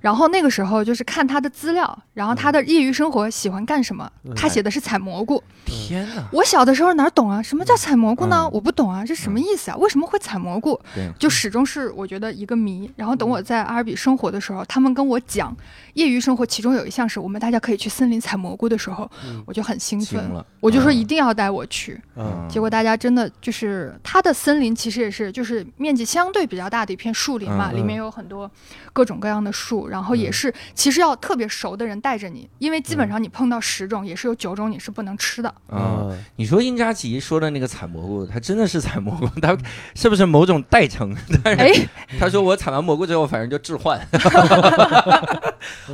[0.00, 5.42] 然后那个时候就是看他的资料，然后他的业余生活喜欢干什么，嗯他写的是采蘑菇。
[5.64, 6.22] 天哪！
[6.32, 7.42] 我小的时候哪懂啊？
[7.42, 8.44] 什么叫采蘑菇呢？
[8.44, 9.76] 嗯我不懂啊，这什么意思啊？
[9.76, 10.80] 为什么会采蘑菇？
[11.18, 12.90] 就始终是我觉得一个谜。
[12.96, 15.54] 然后等我在阿尔比生活的时候，他们跟我讲
[15.98, 19.42] 业余生活，其中有一项是我们大家可以去森林采蘑菇的时候，嗯。
[19.46, 20.30] 我就很兴奋，
[20.60, 22.00] 我就说嗯一定要带我去。
[22.16, 22.46] 嗯。
[22.48, 27.76] 结果大家真的就是它的森林其实也是就是面积相对比较大的一片树林嘛，嗯。
[27.76, 28.48] 里面有很多
[28.92, 35.52] 各种各样的树，然后也是其实要特别熟的人带着你，因为基本上你碰到十种，也是有九种你是不能吃的。
[35.68, 36.06] 啊，
[36.36, 39.56] 你说殷扎吉说的那个采蘑菇，他真的是采蘑菇，他
[39.96, 41.16] 是不是某种代称？
[41.42, 41.88] 但是哎，
[42.20, 43.98] 他说我采完蘑菇之后，反正就置换。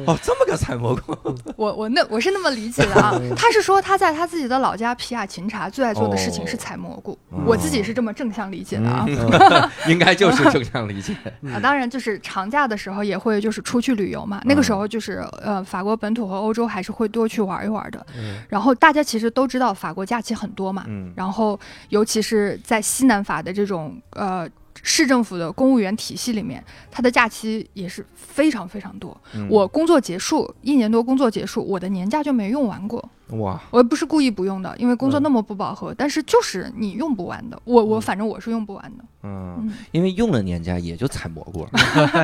[0.06, 1.16] 哦，这么个采蘑菇，
[1.56, 9.04] 我我那我是那么理解的啊， 他是说他在他自己的老家皮亚琴察最爱做的事情是采蘑菇，哦我自己是这么正向理解的啊。
[9.08, 9.70] 嗯。
[9.88, 11.14] 应该就是正向理解。
[11.52, 18.06] 啊，当然就是长假的时候也会就是出去旅游嘛，那个时候就是呃法国本土和欧洲还是会多去玩一玩的。
[18.16, 18.38] 嗯。
[18.48, 21.12] 然后大家其实都知道法国假期很多嘛，嗯。
[21.16, 21.58] 然后
[21.90, 24.48] 尤其是在西南法的这种呃
[24.86, 29.18] 市政府的公务员体系里面，他的假期也是非常非常多。
[29.34, 33.02] 嗯我工作结束一年多，工作结束，我的年假就没用完过。
[33.28, 37.58] 哇，我也不是故意不用的，因为工作嗯那么不饱和，但是就是你用不完的。
[37.64, 39.04] 我我反正我是用不完的。
[39.22, 41.70] 嗯，嗯，因为用了年假也就采蘑菇了，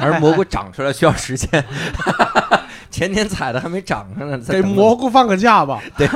[0.03, 1.65] 而蘑菇长出来需要时间。
[2.91, 5.81] 前天采的还没长上呢，给蘑菇放个假吧。
[5.97, 6.07] 对，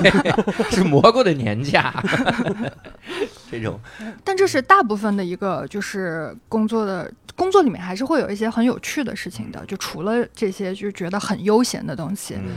[0.71, 1.95] 是蘑菇的年假。
[3.59, 3.79] 这种，
[4.23, 12.35] 但这是大部分的一个就是工作的工作里面还是会有一些很有趣的事情的，就除了这些就觉得很悠闲的东西。
[12.35, 12.51] 嗯。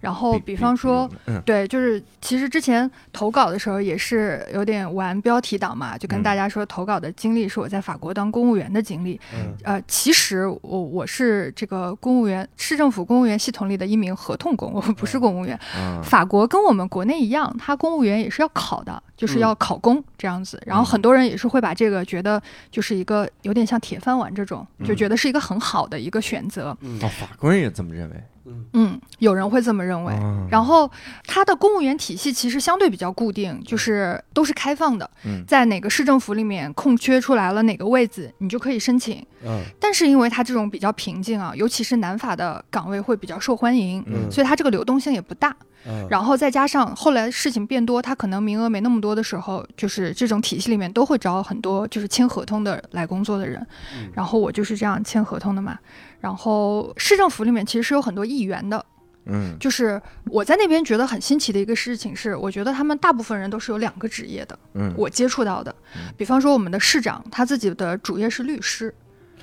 [0.00, 1.40] 然后比方说，，嗯。
[1.46, 6.22] 对，就是其实之前投稿的时候也是有点玩标题党嘛，就跟嗯。
[6.22, 9.18] 大家说投稿的经历是我在法国当公务员的经历。
[9.32, 9.54] 嗯。
[9.62, 15.58] 呃，其实我我是这个公务员，市政府公务员系统里的一名合同工，我不是公务员。
[15.78, 16.02] 嗯。
[16.02, 20.62] 法国跟我们国内一样，他公务员也是要考的，就是要考公这样子。
[20.66, 24.96] 然后很多人也是会把这个觉得就是一个有点像铁饭碗这种，就嗯。
[24.96, 26.76] 觉得是一个很好的一个选择。
[26.82, 26.98] 嗯。
[27.02, 28.22] 哦，法国人也这么认为，
[28.72, 30.12] 嗯，有人会这么认为。
[30.14, 30.90] 哦然后
[31.26, 39.24] 它的公务员体系其实相对比较固定，就是都是开放的，嗯在哪个市政府里面空缺出来了哪个位子，你就可以申请。
[39.44, 45.54] 嗯但是因为它这种比较平静啊，尤其是南法的岗位会比较受欢迎，嗯所以它这个流动性也不大。
[45.86, 53.60] 嗯，然后再加上后来事情变多，他可能名额没那么多的时候，就是这种体系里面都会招很多就是签合同的来工作的人。
[53.94, 55.78] 嗯然后我就是这样签合同的嘛。
[56.24, 58.82] 然后市政府里面其实是有很多议员的，
[59.26, 59.54] 嗯。
[59.60, 68.94] 就是我在那边觉得很新奇的一个事情是，我觉得他们大部分人都是有两个职业的，嗯，我接触到的嗯，比方说我们的市长，他自己的主业是律师，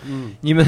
[0.06, 0.34] 嗯。
[0.41, 0.65] 你们，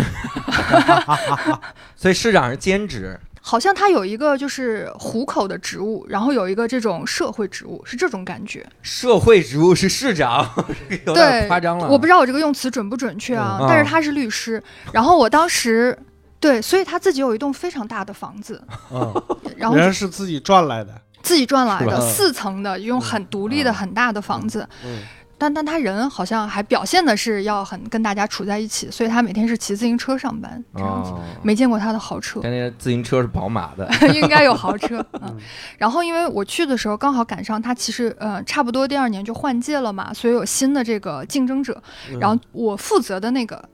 [1.98, 8.66] 所以市长是兼职，好像他有一个就是虎口的职务，然后有一个这种社会职务，是这种感觉。
[8.82, 10.50] 社会职务是市长，
[11.06, 11.90] 有点对夸张了。
[11.90, 15.98] 我不知道我这个用词准不准确啊，嗯但是他是律师，然后我当时。
[16.40, 19.24] 对，所以他自己有一栋非常大的房子，嗯，
[19.56, 24.68] 然后人是自己赚来的，自己赚来的四层的，用很独立的嗯很大的房子。
[24.84, 25.00] 嗯
[25.38, 35.00] 但但他人好像还表现的是要很跟大家处在一起，所以他每天是骑自行车上班这样子，哦，没见过他的豪车，但那个自行车是宝马的， 应该有豪车。
[35.14, 35.38] 嗯嗯，
[35.78, 43.70] 然后因为我去的时候刚好赶上他其实呃差不多第二年就换届了嘛，所以有新的这个竞争者，嗯然后我负责的那个。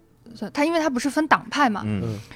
[0.53, 1.83] 他因为他不是分党派嘛，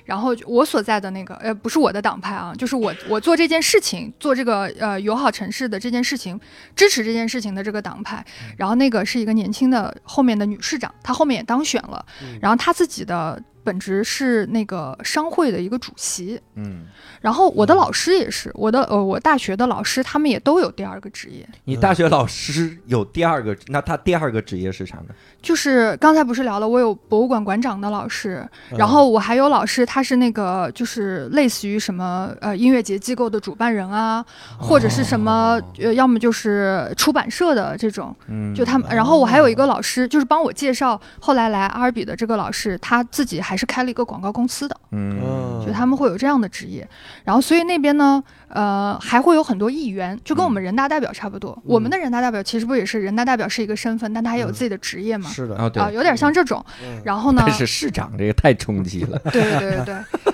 [0.06, 6.40] 然后我所在的那个呃不是我的党派啊，就是我我做这件事情，做这个呃友好城市的这件事情，
[6.76, 8.26] 支持这件事情的这个党派，
[8.58, 12.40] 然后那个是一个年轻的后面的女市长，她后面也当选了，嗯。
[12.42, 16.86] 然后她自己的本职是那个商会的一个主席，嗯，
[17.22, 25.16] 然后我的老师也是，我的呃我大学的老师他们也都有第二个职业，你大学老师有第二个，那他第二个职业是啥呢？
[25.42, 28.78] 就是刚才不是聊了，我有博物馆馆长的老师，嗯。
[28.78, 34.26] 然后我还有老师，他是那个就是类似于什么呃音乐节机构的主办人啊，
[34.58, 38.90] 或者是什么呃要么就是出版社的这种，嗯，就他们。
[38.94, 46.88] 然后我还有一个老师，就是帮我介绍后来来阿尔比的这个老师，他自己还是开了一个广告公司的，嗯，嗯就他们会有这样的职业。
[47.24, 51.58] 然后所以那边呢，呃，还会有很多议员，就跟我们人大代表差不多。
[51.64, 55.30] 我们的人大代表其实不也是人大代表是一个身份，但他也有自己的职业嘛。
[55.30, 56.64] 是的，哦对啊、，有点像这种。
[56.84, 60.34] 嗯然后呢，但是市长这个太冲击了，对对对对对。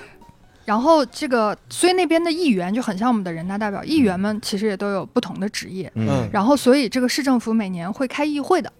[0.66, 5.90] 然后这个，所以那边的议员就很像我们的人大代表，议员们其实也都有不同的职业。
[5.96, 8.72] 嗯然后，所以这个市政府每年会开议会的，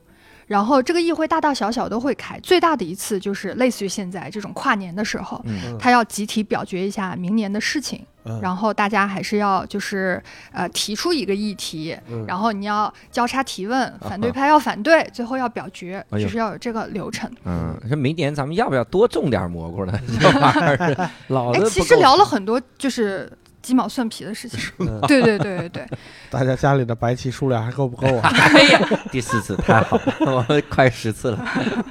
[0.50, 5.78] 然后这个议会大大小小都会开，最大的一次就是类似于现在这种跨年的时候，嗯。
[5.78, 8.40] 他要集体表决一下明年的事情，嗯。
[8.42, 12.24] 然后大家还是要就是呃提出一个议题，嗯。
[12.26, 17.30] 然后你要交叉提问，反对派要反对，最后要表决，哎就是要有这个流程。
[17.44, 19.96] 嗯，说明年咱们要不要多种点蘑菇呢？
[20.20, 23.30] 这玩意儿老哎的，其实聊了很多就是
[23.62, 24.58] 鸡毛蒜皮的事情。
[24.78, 25.88] 嗯对对对对对，
[26.30, 28.30] 大家家里的白棋数量还够不够啊？
[28.54, 31.84] 哎呀， 第四次太好了，我们快十次了。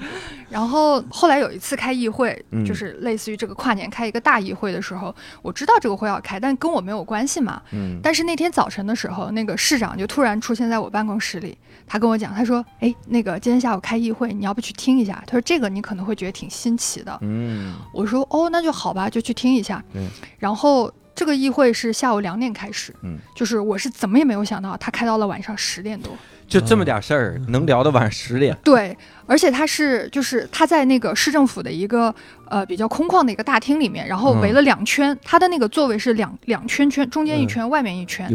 [0.49, 7.61] 然后后来有一次开议会，嗯就是类似于这个跨年开一个大议会的时候，我知道这个会要开，但跟我没有关系嘛。
[7.71, 11.55] 嗯，但是那天早晨的时候，那个市长就突然出现在我办公室里，
[11.85, 17.15] 他跟我讲，他说：“哎，那个今天下午开议会，你要不去听一下？”他说：“这个你可能会觉得挺新奇的。
[17.21, 19.83] 嗯，我说：“哦，那就好吧，就去听一下。
[19.93, 20.07] 嗯
[20.39, 26.13] 然后这个议会是下午两点开始，嗯就是我是怎么也没有想到，他开到了晚上十点多。
[26.47, 28.57] 就这么点事儿，能聊到晚上十点。
[28.63, 32.15] 对，而且他是就是他在那个市政府的一个
[32.47, 38.27] 呃比较空旷的一个大厅里面，然后围了两圈，他的那个座位是两两圈圈，中间一圈，外面一圈。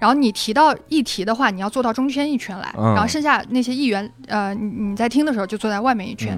[0.00, 6.36] 然后你提到议题的话，你要坐到中间一圈来，嗯然后剩下那些议员，呃，你你在听的时候就坐在外面一圈。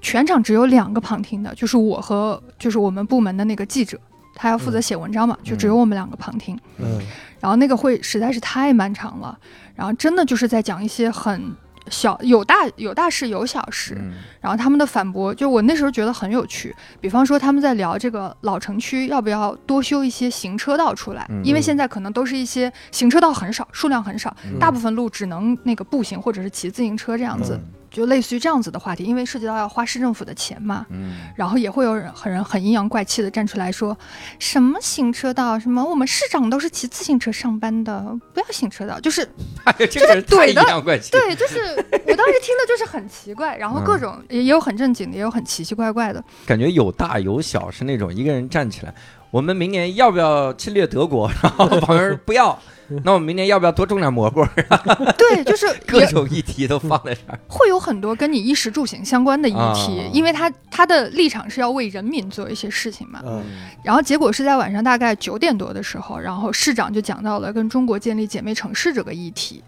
[0.00, 4.00] 全场只有两个旁听的，就是我和就是我们部门的那个记者，
[4.42, 6.58] 他要负责写文章嘛，就只有我们两个旁听。
[6.78, 7.00] 嗯。
[7.38, 9.38] 然后那个会实在是太漫长了，
[9.76, 11.54] 然后真的就是在讲一些很
[11.88, 14.14] 小有大有大事有小事，嗯。
[14.40, 16.74] 然后他们的反驳，就我那时候觉得很有趣。
[17.00, 24.58] 比方说他们在聊这个老城区要不要多修一些行车道出来，嗯因为现在可能都是一些行车道很少，数量很少，嗯。
[24.58, 27.60] 大部分路只能那个步行或者是骑自行车这样子，
[27.92, 30.86] 就类似于这样子的话题，因为涉及到要花市政府的钱嘛。
[30.90, 33.96] 嗯然后也会有人很人很阴阳怪气的站出来说，
[34.38, 38.00] 什么行车道，什么我们市长都是骑自行车上班的，
[38.32, 39.22] 不要行车道，就是
[39.64, 40.62] 哎呀，这个人怼的。
[41.10, 41.58] 对，就是
[41.90, 46.22] 我当时听的就是很奇怪，然后各嗯种也也有很正经的，也有很奇奇怪怪的。
[46.46, 48.94] 感觉有大有小，是那种一个人站起来，
[49.30, 51.30] 我们明年要不要侵略德国？
[51.42, 52.58] 然后旁边人不要，
[53.04, 54.44] 那我们明年要不要多种点蘑菇？
[55.18, 57.38] 对，就是 各种议题都放在这儿。
[57.48, 63.20] 会有很多跟你衣食住行相关的议题，啊因为他他的立场是要为人民做一些事情嘛。
[63.24, 63.42] 嗯
[63.82, 69.62] 然后结果是在晚上大概九点多的时候，然后市长就讲到了跟中国建立姐妹城市这个议题，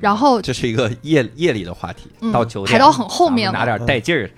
[0.00, 3.78] 然后这是一个夜夜里的话题，嗯到九点排到很后面拿了。
[3.78, 4.30] 点带劲儿。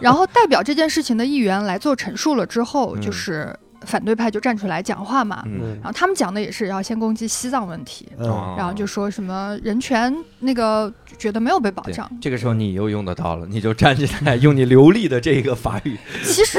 [0.00, 3.54] 然后代表这件事情的议员来做陈述了之后，嗯就是
[3.86, 5.42] 反对派就站出来讲话嘛。
[5.46, 12.10] 嗯然后他们讲的也是要先攻击西藏问题，然后就说什么人权那个觉得没有被保障。
[12.20, 15.96] 这个时候你又用得到了，你就站起来，用你流利的这个法语。
[16.24, 16.58] 其实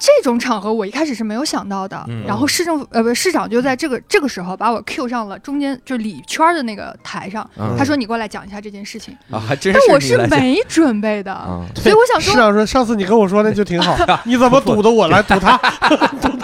[0.00, 2.02] 这种场合我一开始是没有想到的。
[2.08, 9.16] 嗯然后市政府呃不市长就在这个这个时候把我 Q 上了中间就里圈儿的那个台上，嗯他说你过来讲一下这件事情。
[9.30, 11.64] 啊，还真但我是没准备的，啊。
[11.76, 15.60] 所以我想说，市长说上次你跟我说那就挺好， 你怎么堵的我来堵他？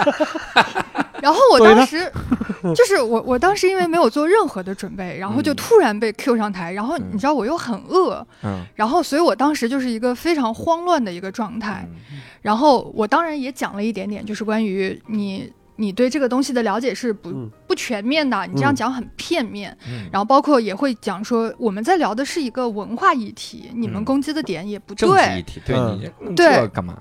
[1.22, 2.10] 然后我当时
[2.74, 11.88] 就是我我当时因为没有做任何的准备，然后就嗯突然被 Q 上台，然后嗯你知道我又很饿，嗯，然后所以我当时就是一个非常慌乱的一个状态。
[12.36, 19.76] 嗯然后我当然也讲了一点点，就是关于你你对这个东西的了解是不、嗯不全面的，你这样讲很片面。
[19.88, 25.42] 嗯然后包括也会讲说，我们在聊的是一个文化议题，你们嗯攻击的点也不政治议对。
[25.42, 26.96] 题，对嗯你弄对干嘛？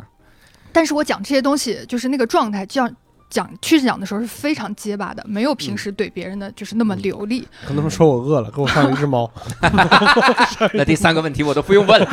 [0.74, 2.96] 但是我讲这些东西，就是那个状态，这样
[3.30, 7.48] 讲去讲的时候是非常结巴的，没有平时怼别人的就是那么流利。
[7.68, 9.30] 跟他们说我饿了，给我放了一只猫。
[10.74, 12.08] 那第三个问题我都不用问了。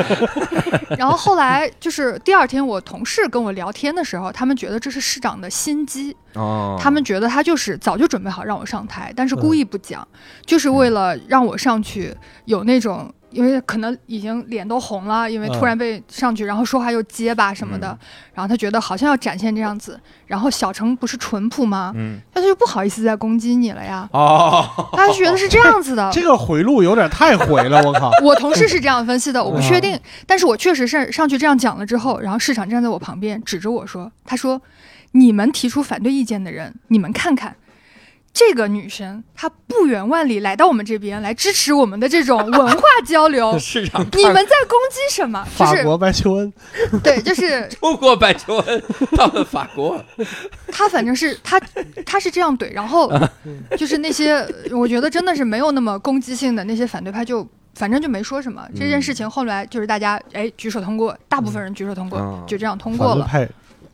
[0.98, 10.06] 然后后来就是第二天，我同事跟我聊天的时候，他们觉得这是市长的心机，哦，他们觉得他就是早就准备好让我上台，但是嗯故意不讲，
[10.44, 12.14] 就是为了让我上去
[12.46, 13.12] 有那种。
[13.32, 17.98] 因为可能已经脸都红了，因为突然被上去，然后说话又结巴什么的，嗯
[18.34, 21.92] 然后他觉得好像要展现这样子，然后小程不是淳朴吗？
[21.96, 26.10] 嗯那他就不好意思再攻击你了呀，哦，他就觉得是这样子的。
[26.14, 28.10] 这个回路有点太回了，我靠！
[28.22, 34.60] 我同事是这样分析的，我不确嗯定，但是我确实是上去这样讲了之后，然后市场站在我旁边指着我说：“他说，
[35.12, 37.54] 你们提出反对意见的人，你们看看。”
[38.32, 45.46] 这个女生，她不远万里来到我们这边来支持我们的这种文化交流 市场你们在攻击什么？
[45.58, 46.52] 就是法国白求恩，
[47.02, 48.82] 对，就是 中国白求恩
[49.16, 50.02] 到了法国，
[50.68, 51.60] 他，反正是他，
[52.06, 53.12] 他是这样怼，然后
[53.76, 57.46] 就是那些我觉得真的是没有那么攻击性的那些反对派就。
[57.74, 63.26] 反正就没说什么这件事情，后来就是大家哎举手通过，大部分人举手通过，嗯就这样通过了。
[63.26, 63.48] 反派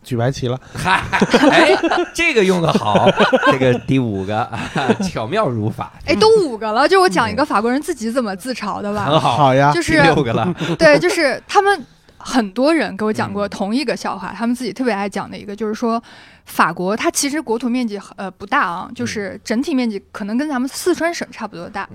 [0.08, 0.58] 举白旗了。
[0.74, 1.02] 嗨，
[1.50, 1.76] 哎，
[2.14, 3.06] 这个用的好，
[3.52, 4.58] 这个第五个啊
[5.04, 9.04] 巧妙如法，哎，都五个了，就我讲一个法国人自己怎么自嘲的吧。
[9.04, 11.84] 很好，好呀，就是六个了，对，就是他们
[12.28, 16.02] 很多人给我讲过同一个笑话，他们自己特别爱讲的一个，就是说
[16.44, 21.88] 法国它其实国土面积呃不大啊，就是整体面积可能跟咱们四川省差不多大，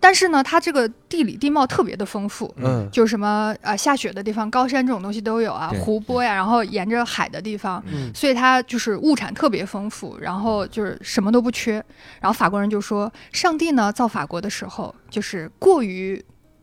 [0.00, 2.52] 但是呢，它这个地理地貌特别的丰富。
[2.58, 2.88] 嗯。
[2.90, 8.10] 就什么呃下雪的地方，高山这种东西都有啊对，湖泊呀，然后沿着海的地方，嗯。
[8.12, 11.74] 所以它就是物产特别丰富，然后就是什么都不缺。
[12.20, 16.20] 然后法国人就说，上帝呢造法国的时候，就是过于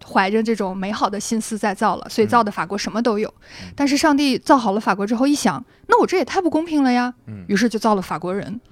[0.10, 3.34] 怀着这种美好的心思在造了，所以造的法国什么都有。
[3.76, 8.60] 但是上帝造好了法国之后，一想，那我这也太不公平了呀，嗯于是就造了法国人。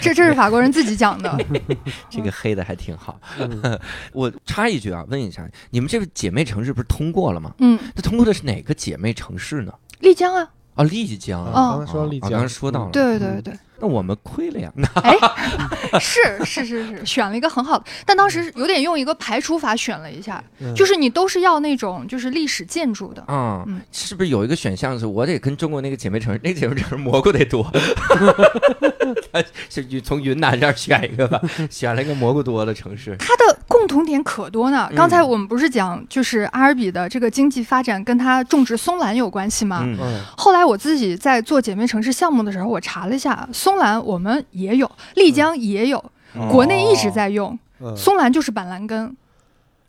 [0.00, 1.36] 这这是法国人自己讲的。
[2.08, 3.20] 这个黑的还挺好。
[3.38, 3.78] 嗯
[4.14, 7.52] 我插一句啊，问一下，你们这个姐妹城市不是通过了吗？
[7.58, 9.72] 嗯，那通过的是哪个姐妹城市呢？
[10.00, 13.54] 丽江啊，啊，丽江啊啊，刚才说到丽江，啊刚才说到了，对对对。
[13.80, 14.72] 那我们亏了呀。
[15.02, 27.68] 哎，是是是是，选了一个很好的，但当时有点用一个排除法选了一下，嗯就是你都是要那种就是历史建筑的，啊、嗯是不是有一个选项是我得跟中国那个姐妹城市，那个姐妹城市蘑菇得多，
[29.68, 33.16] 是从云南这儿选一个吧，选了一个蘑菇多的城市。
[33.18, 34.86] 它的共同点可多呢。
[34.90, 39.84] 嗯刚才我们不是讲就是阿尔比的这个经济发展跟它种植松兰有关系吗？
[40.36, 46.02] 后来我自己在做姐妹城市项目的时候，我查了一下，松兰我们也有，丽江也有，
[46.50, 47.50] 国内一直在用。
[47.80, 49.14] 嗯松兰就是板蓝根，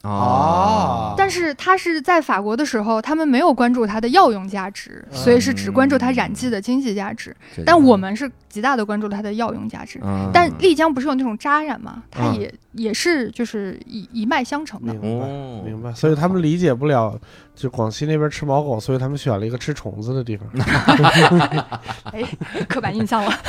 [0.06, 7.36] 哦，但是他是在法国的时候，他们没有关注它的药用价值，所以是只关注它染剂的经济价值。
[7.56, 10.00] 这但我们是极大的关注它的药用价值。
[10.04, 12.04] 嗯但丽江不是有那种扎染吗？
[12.12, 14.94] 它嗯也、也是就是一一脉相承的。
[14.94, 17.18] 明白哦明白，所以他们理解不了，
[17.56, 20.48] 就广西那边吃毛狗，所以他们选了一个吃虫子的地方。
[22.12, 22.22] 哎，
[22.68, 23.32] 刻板印象了。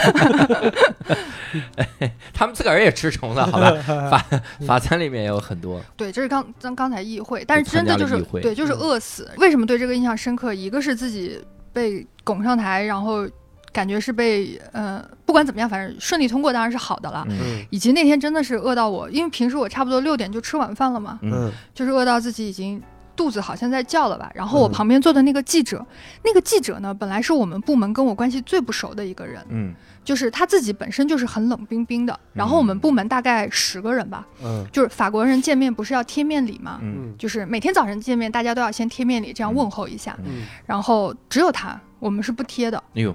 [2.33, 3.73] 他们自个儿也吃虫子，好吧？
[4.11, 4.25] 法
[4.67, 9.31] 法餐里面也有很多，对，这是刚刚刚才议会，但是真的就是对，就是饿死。
[9.39, 10.53] 为什么对这个印象深刻？
[10.53, 11.41] 一个是自己
[11.73, 13.29] 被拱上台，然后
[13.73, 17.27] 感觉是被呃，不管怎么样，反正顺利通过当然是好的了。
[17.29, 22.83] 嗯嗯以及那天真的是饿到我，因为平时我差不多六点就吃晚饭了嘛，嗯嗯就是饿到自己已经
[23.15, 24.31] 肚子好像在叫了吧。
[24.35, 25.85] 然后我嗯旁边坐的那个记者，
[26.25, 29.75] 那个记者呢，本来是我们部门跟我关系最不熟的一个人，嗯
[30.07, 32.19] 就是他自己本身就是很冷冰冰的。
[32.33, 36.81] 然后我们部门大概十个人吧，嗯就是法国人见面不是要贴面礼吗？
[37.19, 40.17] 就是每天早晨见面，大家都要先贴面礼，这样问候一下。
[40.25, 43.15] 嗯然后只有他，我们是不贴的，哎呦，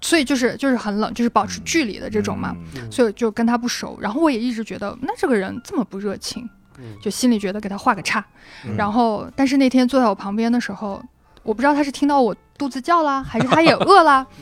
[0.00, 2.54] 所以就是就是很冷，就是保持距离的这种嘛。
[2.74, 6.48] 嗯嗯所以就跟他不熟，然后我也一直觉得，那这个人这么不热情，
[6.78, 8.24] 嗯就心里觉得给他画个叉。
[8.64, 11.02] 嗯然后，但是那天坐在我旁边的时候，
[11.42, 14.26] 我不知道他是听到我肚子叫啦，还是他也饿啦。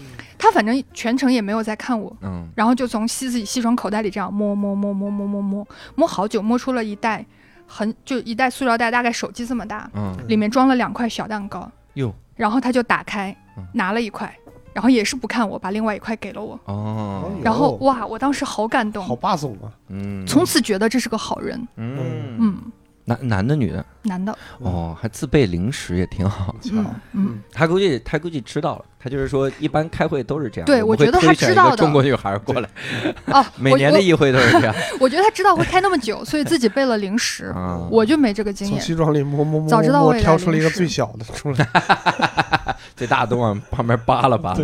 [0.45, 2.47] 他反正全程也没有在看我，嗯。
[2.55, 7.25] 然后就从西自己西装口袋里这样摸摸摸摸摸摸摸摸好久，摸出了一袋
[7.67, 10.15] 很就一袋塑料袋，大概手机这么大，嗯。
[10.29, 11.67] 里面装了两块小蛋糕。
[11.95, 12.15] 哟。
[12.37, 14.31] 然后他就打开嗯，拿了一块，
[14.75, 16.61] 然后也是不看我，把另外一块给了我。
[16.67, 17.31] 哦。
[17.43, 19.03] 然后哇，我当时好感动。
[19.03, 19.73] 好动，霸总啊！
[19.89, 20.27] 嗯。
[20.27, 21.69] 从此觉得这是个好人。
[21.77, 22.37] 嗯。
[22.39, 22.59] 嗯，
[23.07, 26.55] 男男的女的男的，哦，还自备零食也挺好。
[26.73, 30.67] 嗯嗯，他估计他估计知道了，他就是说一般开会都是这样。
[30.67, 32.69] 对我觉得他知道的中国女孩过来，
[33.27, 34.75] 哦， 每年的议会都是这样。
[34.99, 38.79] 我觉得他知道会开那么久，所以自己备了零食，啊我就没这个经验。
[38.79, 41.69] 从西装里摸摸摸早知道我也挑出了一个最小的出来。
[42.97, 44.61] 最大都往旁边扒拉扒拉。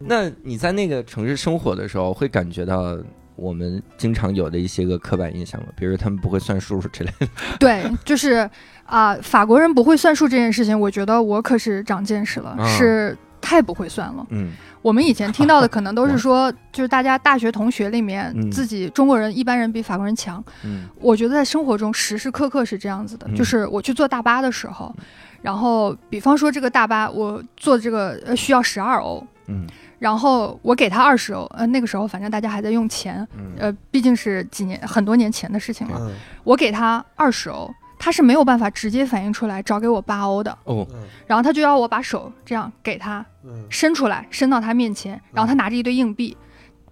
[0.00, 2.98] 那你在那个城市生活的时候，会感觉到
[3.36, 5.66] 我们经常有的一些个刻板印象了？
[5.76, 7.28] 比如他们不会算数之类的。
[7.58, 8.48] 对，就是
[8.84, 14.26] 啊、法国人不会算数这件事情，我觉得我可是长见识了，啊是太不会算了。
[14.30, 14.52] 嗯
[14.82, 20.42] 我们以前听到的可能都是说， 就是大家大学同学里面嗯自己中国人一般人比法国人强。
[20.64, 24.92] 嗯我觉得在生活中时时刻刻是这样子的，嗯就是我去坐大巴的时候，
[25.40, 29.64] 然后比方说这个大巴我坐这个呃需要十二欧，嗯
[30.02, 33.52] 然后我给他二十欧，呃那个时候反正大家还在用钱，嗯。
[33.56, 36.10] 呃毕竟是几年很多年前的事情了，嗯。
[36.42, 37.72] 我给他二十欧。
[38.00, 40.84] 他是没有办法直接反映出来找给我八欧的，哦。
[40.92, 41.06] 嗯。
[41.24, 46.36] 然后他就要我把手这样给他嗯伸出来，伸到他面前，然后他拿着一堆硬币，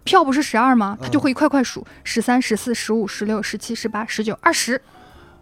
[0.05, 0.97] 票不是十二吗？
[1.03, 4.81] 他就会一块块数，十三、十四、十五、十六、十七、十八、十九、二十，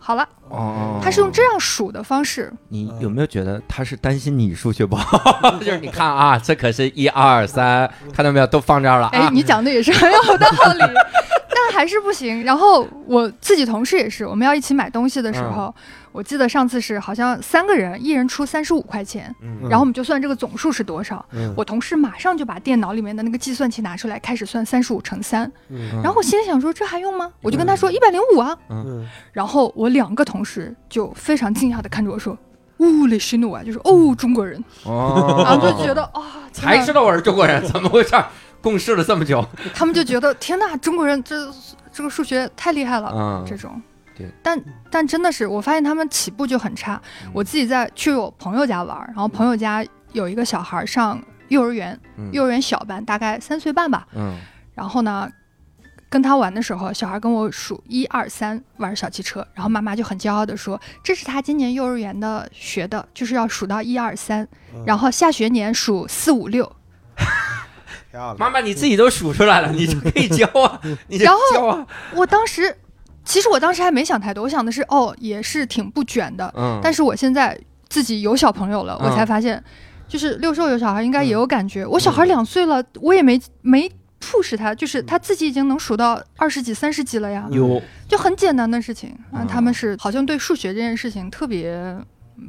[0.08, 5.58] 好了，哦，他是用这样数的方式，你有没有觉得他是担心你数学不好？
[5.60, 9.28] 就是你看啊，这可是一二三，看到没有，都放这儿了哎啊，。
[9.30, 10.80] 你讲的也是很有道理，
[11.54, 12.42] 但还是不行。
[12.42, 15.74] 然后我自己同事也是，我们要一起买东西的时候，
[16.18, 21.24] 我记得上次是好像三个人，一人出三十五块钱，嗯然后我们就算这个总数是多少。
[21.30, 25.48] 嗯我同事马上就把电脑里面的那个计算器拿出来，开始算三十五乘三。
[25.68, 27.30] 嗯然后我心里想说，这还用吗？
[27.40, 28.58] 我就跟他说一百零五啊。
[28.68, 32.36] 嗯然后我两个同事就非常惊讶的看着我说。
[32.78, 38.10] 呜雷西努啊，就是哦中国人，哦， 然后就觉得啊，才知道我是中国人，怎么回事？
[38.60, 41.48] 共事了这么久，他们就觉得天呐，中国人这
[41.92, 43.80] 这个数学太厉害了，嗯这种。
[44.18, 44.60] 对，但
[44.90, 47.00] 但真的是，我发现他们起步就很差。
[47.24, 54.06] 嗯我自己在去我朋友家玩，然后朋友家有一个小孩上幼儿园，嗯幼儿园小班，大概三岁半吧。
[54.16, 54.36] 嗯
[54.74, 55.30] 然后呢，
[56.08, 66.70] 跟他玩的时候，小孩跟我数一二三，玩小汽车，然后妈妈就很骄傲的说，这是他今年幼儿园的学的，就是要数到一二三，嗯然后下学年数四五六。
[68.38, 72.74] 妈妈你自己都数出来了，你就可以教啊， 你就然后教啊，我当时，
[73.28, 76.50] 其实我当时还没想太多，我想的是，哦，也是挺不卷的。
[76.56, 77.56] 嗯，但是我现在
[77.90, 79.62] 自己有小朋友了，嗯我才发现，
[80.08, 81.84] 就是六兽有小孩应该也有感觉。
[81.84, 83.86] 我小嗯孩两岁了，我也没没
[84.18, 89.42] push 他，就是他自己已经能数到二十几、三十几了呀，有就很简单的事情啊。
[89.42, 91.94] 嗯他们是好像对数学这件事情特别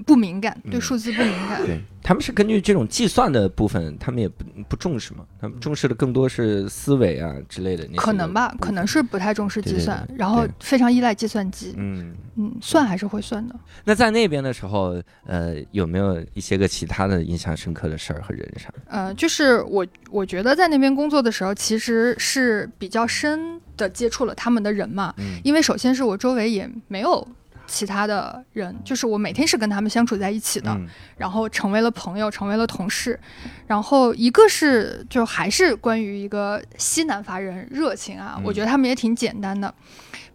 [0.05, 1.65] 不敏感，对嗯数字不敏感。
[1.65, 11.73] 对，他们是根据这种计算的部分，他们也不不重视嘛，他们重视的更多是思维啊之类的那可能吧可能是不太重视对对计算，对然后非常依赖计算机。
[11.77, 12.15] 嗯。
[12.41, 13.55] 嗯，算还是会算的。
[13.83, 18.73] 那在那边的时候，呃，有没有一些个其他的印象深刻的事儿和人啥？
[18.87, 27.27] 呃，就是我我觉得在那边工作的时候，其实是比较深的接触了他们的人嘛，嗯因为首先是我周围也没有
[27.69, 33.17] 其他的人，就是我每天是跟他们相处在一起的，嗯然后成为了朋友，成为了同事。
[33.67, 39.73] 然后一个是就还是关于一个西南法人热情啊，嗯我觉得他们也挺简单的。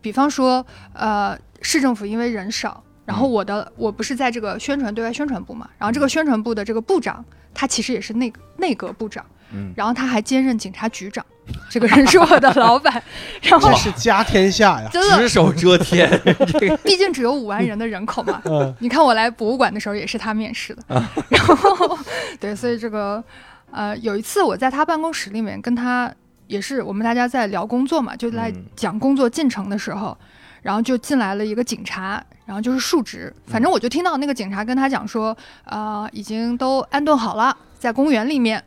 [0.01, 11.25] 比方说，呃，市政府因为人少，然后嗯我的我不是在这个宣传对外宣传部嘛，然后这个宣传部的这个部长，他其实也是内内阁部长，嗯，然后他还兼任警察局长，
[11.71, 13.03] 这个人是我的老板，
[13.43, 14.89] 然后这是家天下呀。
[14.93, 16.09] 真的只手遮天，
[16.47, 20.83] 这个毕竟只有五万人的人口嘛，嗯你看我来博物馆的时候也是他面试的，
[21.29, 21.99] 然后
[22.39, 23.23] 对，所以这个
[23.71, 26.13] 呃有一次我在他办公室里面跟他
[26.47, 30.17] 也是我们大家在聊工作嘛，就在嗯讲工作进程的时候，
[30.63, 38.63] 然后就进来了一个警察，然后就是述职，反正我就听到那个警察跟他讲说，呃已经都安顿好了，在公园里面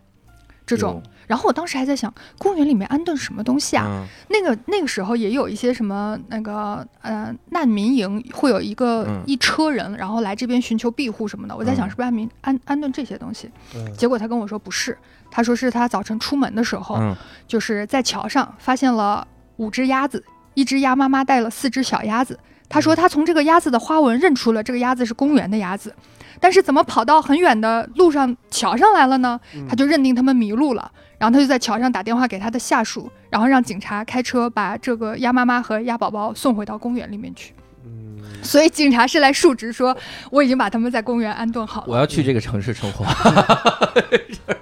[0.66, 1.02] 这种。
[1.28, 3.86] 然后我当时还在想，公园里面安顿什么东西啊？
[3.88, 11.56] 嗯那个那个时候也有一些什么那个呃难民营会有一个嗯一车人，然后来这边寻求庇护什么的。
[11.56, 13.52] 我在想嗯是不是安民安安顿这些东西？
[13.76, 14.98] 嗯结果他跟我说不是，
[15.30, 17.16] 他说是他早晨出门的时候，嗯
[17.46, 20.24] 就是在桥上发现了五只鸭子，
[20.54, 22.40] 一只鸭妈妈带了四只小鸭子。
[22.70, 25.94] 他说他从这个鸭子的花纹认出了这个鸭子是公园的鸭子，
[26.40, 29.40] 但是怎么跑到很远的路上桥上来了呢？
[29.70, 37.54] 他就认定他们迷路了，然后他就在桥上打电话给他的下属，然后让警察开车把这个鸭妈妈和鸭宝宝送回到公园里面去。
[37.86, 39.96] 嗯所以警察是来述职说，
[40.30, 41.88] 我已经把他们在公园安顿好了。
[41.88, 43.04] 我要去这个城市生活，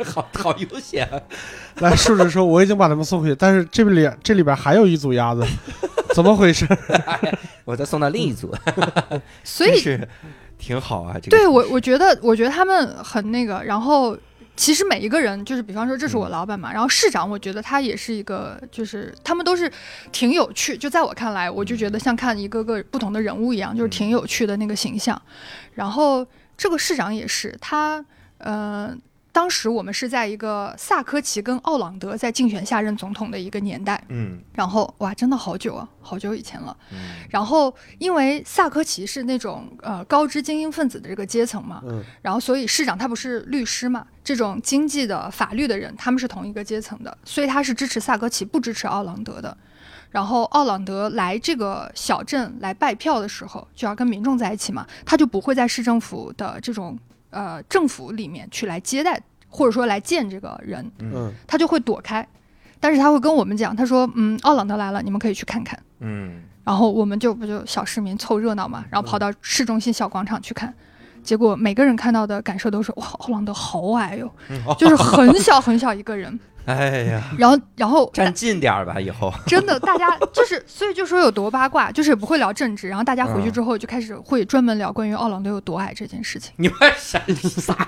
[0.06, 1.08] 好好悠闲。
[1.80, 5.44] 来，述职说我已经把他们送回去，但是这里这里边还有一组鸭子，
[6.16, 6.66] 怎么回事？
[7.66, 8.54] 我再送到另一组，
[9.44, 10.08] 所以是
[10.58, 11.16] 挺好啊。
[11.22, 13.62] 这个对我，我觉得，我觉得他们很那个。
[13.66, 14.18] 然后，
[14.56, 16.72] 其实每一个人，就是比方说，这是我嗯老板嘛。
[16.72, 19.72] 然后市长，我觉得他也是一个，就是他们都是
[20.12, 20.78] 挺有趣。
[20.78, 25.22] 就在我看来，我就觉得像看一个个不同的人物一样，就是挺有趣的那个形象。
[25.74, 26.26] 然后
[26.58, 28.04] 这个市长也是，他
[28.38, 28.96] 呃。
[29.36, 36.76] 当时我们是在一个萨科齐跟奥朗德在竞选下任总统的一个年代，嗯然后哇，真的好久啊，好久以前了。
[36.94, 49.58] 嗯然后因为萨科齐是那种呃高知精英分子的这个阶层嘛，嗯然后所以市长他不是律师嘛，这种经济的、法律的人，他们是同一个阶层的，所以他是支持萨科齐，不支持奥朗德的。
[50.12, 56.98] 然后奥朗德来这个小镇来拜票的时候，就要跟民众在一起嘛，他就不会在市政府的这种
[57.36, 62.28] 呃政府里面去来接待，或者说来见这个人，嗯他就会躲开。
[62.80, 70.74] 但是他会跟我们讲，他说：“嗯，奥朗德来了，你们可以去看看。”嗯然后我们就不就小市民凑热闹嘛，然后跑到市中心小广场去看，
[71.24, 74.32] 结果每个人看到的感受都是哇，奥朗德好矮哟、
[74.78, 76.40] 就是很小很小一个人。
[76.66, 79.34] 哎呀， 然后然后站近点儿吧，以后。
[79.46, 86.54] 真的大家 就是，所以就说有多八卦，就是也不会聊政治，然后大家回去之后就开始会专门聊关于奥朗德有多矮这件事情。
[86.58, 87.22] 你们啥
[87.62, 87.88] 啥？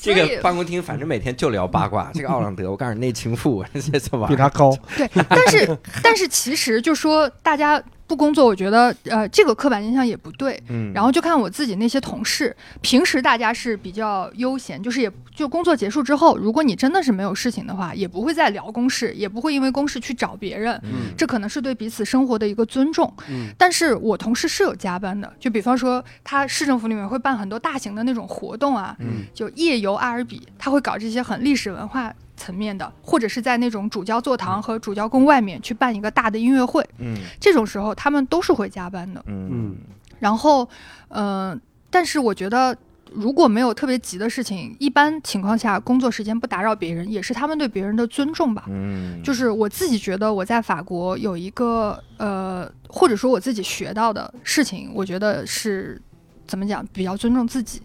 [0.00, 2.10] 这个办公厅反正每天就聊八卦。
[2.14, 4.76] 这个奥朗德，我告诉你，内情妇，这这玩意儿比他高。
[4.96, 10.62] 对，但是但是其实就说大家不工作，我觉得呃这个刻板印象也不对。
[10.68, 23.10] 嗯，然后就看我自己那些同事，平时大家是比较悠闲，就是也就工作结束之后，如果你真的是没有事情的话，也不会再聊公事，也不会因为公事去找别人，嗯这可能是对彼此生活的一个尊重。
[23.30, 39.22] 嗯但是我同事是有加班的，就比方说他市政府里面会办很多大型的那种活动啊，嗯就夜游阿尔比，他会搞这些很历史文化层面的，或者是在那种主教座堂和主教宫外面去办一个大的音乐会，嗯这种时候他们都是会加班的。
[39.26, 39.76] 嗯
[40.18, 40.68] 然后，
[41.08, 41.58] 呃，
[41.90, 42.76] 但是我觉得。
[43.14, 48.64] 如果没有特别急的事情，一般情况下工作时间不打扰别人，也是他们对别人的尊重吧。
[48.70, 56.00] 嗯，就是我自己觉得我在法国有一个呃，或者说我自己学到的事情，我觉得是
[56.46, 57.82] 怎么讲，比较尊重自己。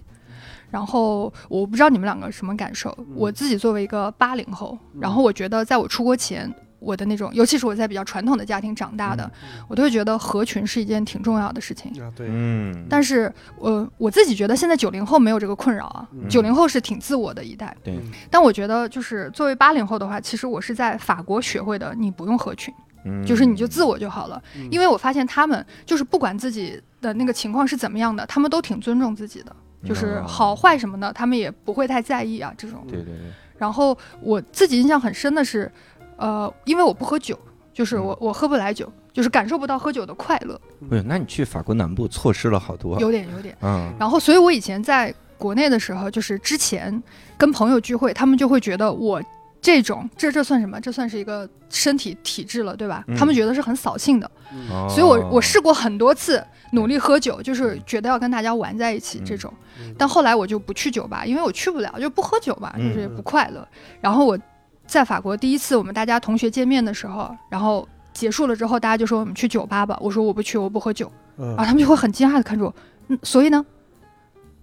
[0.70, 9.30] 然后我不知道你们两个什么感受，我自己作为一个八零后，然后我觉得在我出国前，我的那种，尤其是我在比较传统的家庭长大的，
[9.68, 11.92] 我都会觉得合群是一件挺重要的事情。
[12.02, 16.30] 啊，对，嗯，但是，呃我自己觉得现在九零后没有这个困扰啊，嗯。
[16.30, 17.76] 九零后是挺自我的一代。
[17.84, 17.98] 对，
[18.30, 22.74] 但我觉得就是作为八零后的话，其实我是在法国学会的，你不用合群，
[23.06, 23.26] 嗯。
[23.26, 24.42] 就是你就自我就好了。
[24.56, 24.68] 嗯。
[24.70, 32.84] 因为我发现他们就是不管自己的那个情况是怎么样的，他们都挺尊重自己的，就是哦好坏什么的，他们也不会太在意啊这种。
[32.88, 35.72] 对对对，然后我自己印象很深的是，
[36.18, 37.38] 呃，因为我不喝酒，
[37.74, 43.00] 就是嗯我我喝不来酒，就是感受不到喝酒的快乐，不是，那你去法国南部错失了好多。
[43.00, 43.56] 有点有点。
[43.62, 47.02] 嗯然后，所以我以前在国内的时候，就是之前
[47.38, 49.22] 跟朋友聚会，他们就会觉得我
[49.62, 50.80] 这种，这这算什么？
[50.80, 53.04] 这算是一个身体体质了，对吧？
[53.08, 54.30] 嗯他们觉得是很扫兴的，
[54.72, 59.54] 哦所以我我试过很多次努力喝酒，就是觉得要跟大家玩在一起嗯这种。
[59.82, 63.68] 嗯但后来我就不去酒吧，因为我去不了，就不喝酒嘛，嗯就是也不快乐。
[64.00, 64.38] 然后我
[64.86, 72.74] 在法国第一次我们大家同学见面的时候，然后结束了之后，大家就说我们去酒吧吧，我说我不去，我不喝酒，嗯然后他们就会很惊讶的看着我，
[73.10, 73.66] 嗯，所以呢？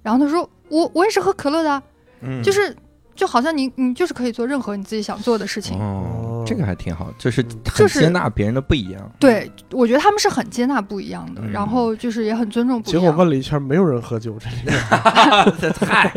[0.02, 1.82] 然后他说我我也是喝可乐的
[2.42, 2.74] 就是
[3.14, 5.78] 就好像你你就是可以做任何你自己想做的事情。
[5.78, 9.12] 哦，这个还挺好，就是很就是接纳别人的不一样。
[9.18, 13.06] 对，我觉得他们是很接纳不一样的，嗯然后就是也很尊重不一结样。
[13.06, 14.78] 果问了一圈，没有人喝酒，这里面
[15.80, 16.12] 嗨，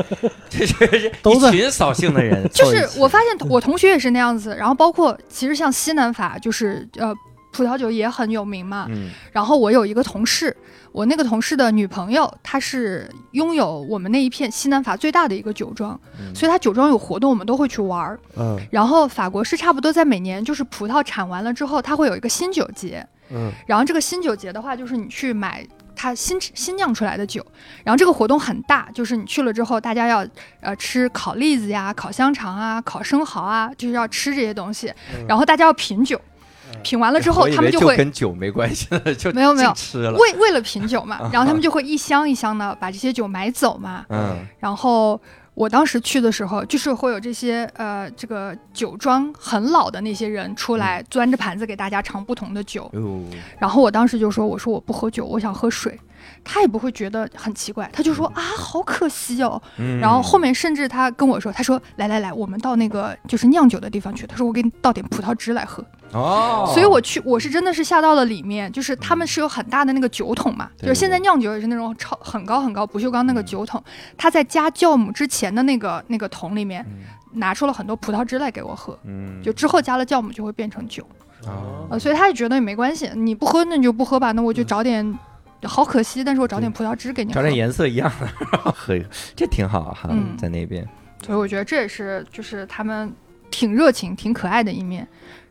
[0.49, 7.13] 这是都在一群扫兴的人就是我发现我同学也是那样子，然后包括其实像西南法，就是呃
[7.57, 8.85] 葡萄酒也很有名嘛。
[8.89, 9.09] 嗯。
[9.31, 10.55] 然后我有一个同事，
[10.91, 16.33] 我那个同事的女朋友，她是拥有我们那一片西南法最大的一个酒庄，嗯。
[16.35, 18.19] 所以她酒庄有活动，我们都会去玩儿。
[18.37, 18.57] 嗯。
[18.71, 23.51] 然后法国是差不多在每年就是葡萄产完了之后，它会有一个新酒节，嗯。
[23.65, 27.43] 然后这个新酒节的话，就是你去买它新新酿出来的酒，
[27.83, 30.25] 然后这个活动很大，就是你去了之后，大家要
[30.61, 35.25] 呃吃烤栗子呀、烤香肠啊、烤生蚝啊，就是要吃这些东西，嗯。
[35.27, 36.21] 然后大家要品酒，
[36.84, 37.95] 品完了之后他们就会。
[37.97, 40.13] 跟酒没关系了， 就没有没有吃了。
[40.13, 44.05] 为为了品酒嘛，然后他们就会一箱一箱的把这些酒买走嘛。
[44.09, 45.20] 嗯然后
[45.53, 52.89] 我当时去的时候，就是会有这些呃这个酒庄很老的那些人出来，端着盘子给大家尝不同的酒。
[52.93, 53.24] 哟，
[53.57, 55.99] 然后我当时就说：“我说我不喝酒，我想喝水。”
[56.43, 65.84] 他也不会觉得很奇怪，他就说：“啊，好可惜哦。”嗯然后后面甚至他跟我说：“他说来来来，我们到那个就是酿酒的地方去。”他说：“我给你倒点葡萄汁来喝。
[66.13, 73.83] 哦，所以我去，我是真的是下到了里面，就是他们是有很大的那个酒桶嘛，就是现在酿酒也是那种超很高很高不锈钢那个酒桶，
[74.17, 76.85] 他在加酵母之前的那个那个桶里面
[77.33, 81.07] 拿出了很多葡萄汁来给我喝，嗯就之后加了酵母就会变成酒。
[81.45, 85.17] 哦呃，所以他也觉得也没关系，你不喝那你就不喝吧，那我就找点，
[85.63, 87.31] 好可惜，但是我找点葡萄汁给你。
[87.31, 88.27] 找点颜色一样的
[88.71, 90.87] 喝一个，这挺好哈嗯，在那边。
[91.23, 93.13] 所以我觉得这也是就是他们
[93.51, 95.07] 挺热情、挺可爱的一面。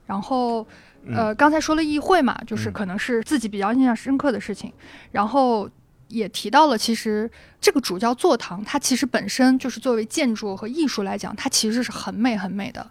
[0.07, 0.67] 然后
[1.13, 4.73] 呃，刚才说了议会嘛，就是嗯可能是自己比较印象深刻的事情，
[5.13, 5.69] 然后。
[6.09, 7.29] 也提到了，其实
[7.61, 12.89] 这个主教座堂，它其实本身就是作为建筑和艺术来讲，它其实是很美很美的。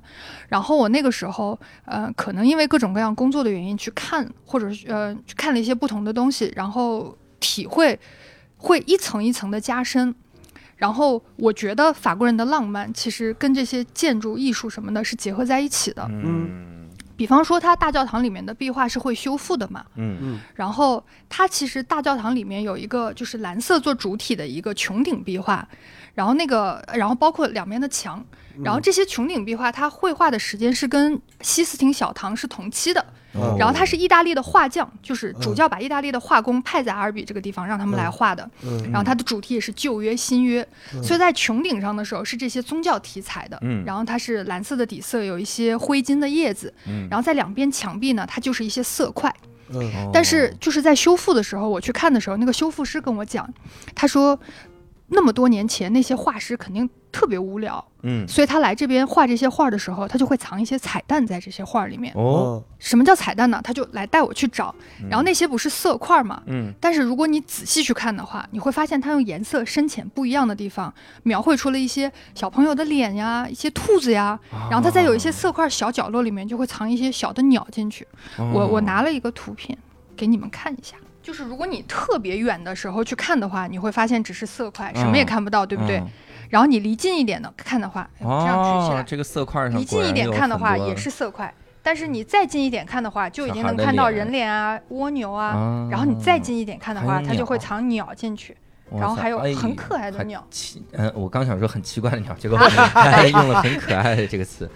[0.49, 7.97] 然后我那个时候，呃，可能因为各种各样工作的原因去看，或者是呃去看了一些不同的东西，然后体会
[8.57, 10.13] 会一层一层的加深。
[10.75, 16.05] 然后我觉得法国人的浪漫其实跟这些建筑艺术什么的是结合在一起的。
[16.11, 16.84] 嗯
[17.17, 20.17] 比方说，它大教堂里面的壁画是会修复的嘛，嗯。
[20.21, 20.39] 嗯。
[20.53, 25.67] 然后它其实大教堂里面有一个就是蓝色做主体的一个穹顶壁画，
[26.13, 28.23] 然后那个然后包括两边的墙，
[28.63, 41.03] 然后这些穹顶壁画它绘画的时间是跟西斯廷小堂是同期的，哦然后他是意大利的画匠，就是主教把意大利的画工派在阿尔比这个地方让他们来画的，嗯然后它的主题也是旧约新约，嗯。
[41.03, 49.33] 所以在穹顶上的时候是这些宗教题材的，嗯然后它是蓝色的底色，有一些灰金的叶子，嗯然后在两边墙壁呢，它就是一些色块。
[50.13, 53.51] 但是就是在修复的时候，我去看的时候，那个修复师跟我讲，
[53.95, 54.39] 他说
[55.07, 62.11] 那么多年前那些画师肯定特别无聊，嗯所以他来这边画这些画的时候，他就会藏一些彩蛋在这些画里面。
[62.13, 63.61] 哦，什么叫彩蛋呢？
[63.63, 66.43] 他就来带我去找，嗯然后那些不是色块嘛？
[66.47, 70.93] 嗯但是如果你仔细去看的话，你会发现它用颜色深浅不一样的地方，
[71.23, 74.37] 描绘出了一些小朋友的脸呀，一些兔子呀，
[74.69, 78.05] 然后它在有一些色块小角落里面就会藏一些小的鸟进去。
[78.37, 79.77] 哦我我拿了一个图片
[80.17, 85.97] 给你们看一下，就是如果你特别远的时候去看的话，你会发现只是色块，什么也看不到，对不对？
[85.99, 86.07] 嗯
[86.49, 95.47] 然后你离近一点的看的话，哎这样举起来，哦，这个色块上离近一点看的话也是色块，但是你再近一点看的话，就已经能看到人脸啊、蜗牛啊。
[95.47, 98.55] 啊然后你再近一点看的话，它就会藏鸟进去，
[98.91, 100.45] 然后还有很可爱的还鸟。
[100.49, 104.69] 奇，嗯，我刚想说很奇怪的鸟，结果 还用了很可爱的这个词。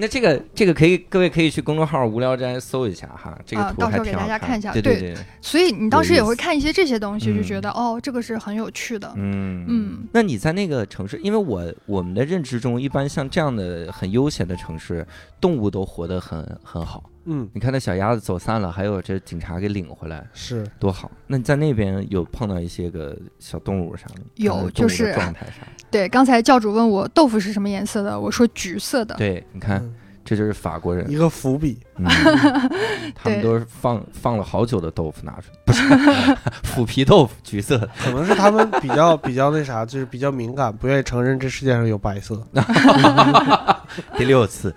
[0.00, 9.12] 那这个这个可以，各位可以去公众号“无聊斋”搜一下哈，这个图还啊到时候给大家看一下对对对，所以你当时也会看一些这些东西，嗯就觉得哦，这个是很有趣的。
[9.16, 9.64] 嗯。
[9.66, 10.08] 嗯。
[10.12, 15.04] 那你在那个城市，因为我我们的认知中，一般像这样的很悠闲的城市，
[15.40, 17.02] 动物都活得很很好。
[17.30, 21.10] 嗯你看那小鸭子走散了，还有这警察给领回来，是多好。
[21.26, 24.22] 那你在那边有碰到一些个小动物啥的？
[24.36, 25.66] 有就是状态啥？
[25.90, 29.14] 对，刚才教主问我豆腐是什么颜色的，我说橘色的。
[29.16, 31.78] 对，你看嗯这就是法国人一，个伏笔。
[31.96, 32.04] 嗯
[33.14, 35.82] 他们都是放放了好久的豆腐拿出来，不是
[36.62, 37.88] 腐皮豆腐，橘色的。
[37.98, 42.46] 可能是他们比较比较那啥，就是比较敏感，不愿意承认这世界上有白色。
[44.16, 44.74] 第六次，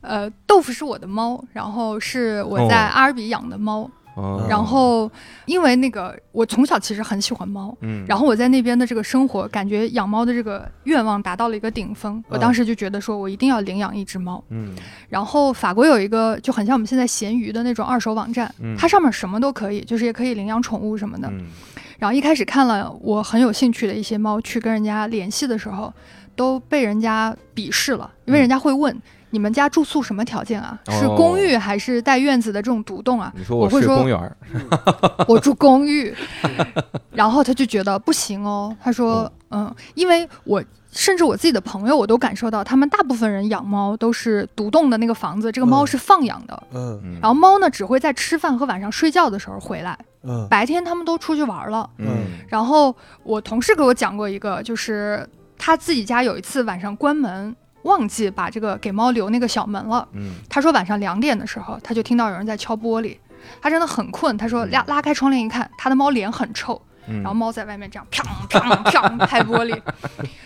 [0.00, 3.90] 呃，豆腐是我的猫，然后是我在哦阿尔比养的猫。
[4.16, 5.10] 哦然后
[5.46, 12.22] 因为那个我从小其实很喜欢猫，嗯，然后我在那边的这个生活，感觉养猫的这个愿望达到了一个顶峰。
[12.28, 14.42] 我嗯当时就觉得说我一定要领养一只猫。
[14.50, 14.74] 嗯
[15.08, 21.28] 然后法国有一个就很像我们现在闲鱼的那种二手网站，嗯它上面什么都可以，就是也可以领养宠物什么的。
[21.28, 21.46] 嗯
[22.00, 25.92] 然后一开始看了我很有兴趣的一些猫，去跟人家联系的时候，
[26.34, 28.94] 都被人家鄙视了，因为人家会问。
[29.30, 30.78] 你们家住宿什么条件啊？
[30.88, 33.32] 是哦公寓还是带院子的这种独栋啊？
[33.36, 34.36] 你说我会说睡公园儿，
[35.26, 36.14] 我住公寓，
[37.12, 38.74] 然后他就觉得不行哦。
[38.82, 40.62] 他说，嗯，因为我
[40.92, 46.62] 甚至我自己的朋友，我都感受到，他们大部分人养猫都是独栋的那个房子，这个猫嗯是放养的。
[46.72, 51.88] 嗯嗯然后猫呢，只会在吃饭和晚上睡觉的时候回来，嗯白天他们都出去玩了。
[51.98, 52.08] 嗯
[52.48, 60.06] 然后我同事给我讲过一个，就是他自己家有一次晚上关门，忘记把这个给猫留那个小门了。
[60.12, 63.16] 嗯他说晚上两点的时候，他就听到有人在敲玻璃，
[63.60, 64.36] 他真的很困。
[64.36, 69.80] 他说嗯拉拉开窗帘一看，他的猫脸很臭，嗯，然后猫在外面这样砰砰砰拍玻璃，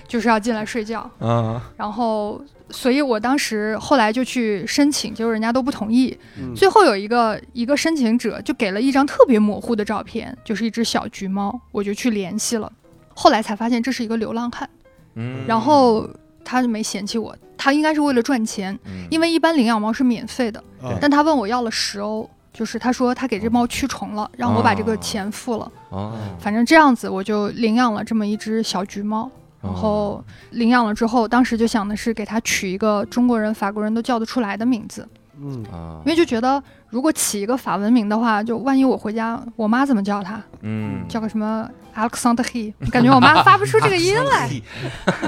[0.06, 1.10] 就是要进来睡觉。
[1.20, 6.16] 嗯然后，所以我当时后来就去申请，结果人家都不同意。
[6.38, 12.70] 嗯最后有一个一个申请者就给了一张特别模糊的照片，就是一只小橘猫，我就去联系了。
[13.16, 14.68] 后来才发现这是一个流浪汉，
[15.14, 16.08] 嗯，然后
[16.44, 25.72] 他就没嫌弃我，他应该是为了赚钱，嗯因为一般领养猫是免费的，啊但他问我要了十欧，就是他说他给这猫驱虫了，让我把这个钱付了。
[25.90, 29.30] 哦，反正这样子我就领养了这么一只小橘猫。
[29.62, 35.08] 然后领养了之后，当时就想的是给它取一个中国人、法国人都叫得出来的名字，
[35.40, 35.64] 嗯。
[35.72, 36.00] 啊。
[36.04, 40.40] 因为就觉得如果起一个法文名的话，就万一我回家，我妈怎么叫它？
[40.62, 41.04] 嗯。
[41.08, 44.50] 叫个什么 Alexander He，感觉我妈 发不出这个音来，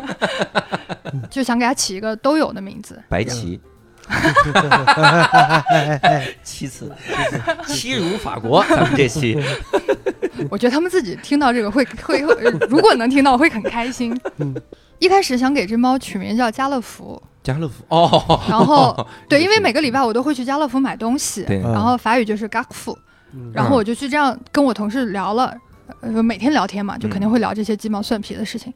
[1.30, 3.00] 就想给它起一个都有的名字。
[3.08, 3.60] 白棋，
[6.42, 6.92] 七次，
[7.66, 9.40] 七如法国，咱们这期，
[10.50, 14.18] 我觉得他们自己听到这个会会，会呃如果能听到会很开心。
[14.38, 14.54] 嗯。
[14.98, 17.84] 一开始想给这猫取名叫家乐福，家乐福。
[17.88, 22.98] 哦，然后 对，因为每个礼拜我都会去家乐福买东西，然后法语就是 g a k f u
[23.32, 23.52] 嗯。
[23.54, 25.54] 然后我就去这样跟我同事聊了，
[26.00, 28.72] 呃，每天聊天嘛，就肯定嗯会聊这些鸡毛蒜皮的事情。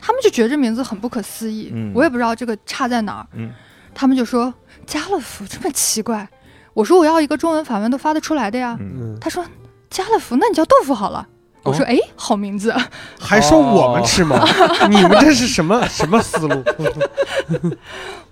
[0.00, 1.92] 他们就觉得这名字很不可思议，嗯。
[1.94, 3.26] 我也不知道这个差在哪儿。
[3.34, 3.50] 嗯。
[3.94, 4.52] 他们就说
[4.86, 6.28] 家乐福这么奇怪，
[6.72, 8.76] 我说我要一个中文法文都发得出来的呀。
[9.20, 9.44] 他说
[9.90, 11.28] 家乐福，那你叫豆腐好了。
[11.64, 12.72] 我说哦哎，好名字。
[13.18, 14.44] 还说我们吃吗？
[14.88, 16.62] 你们这是什么 什么思路？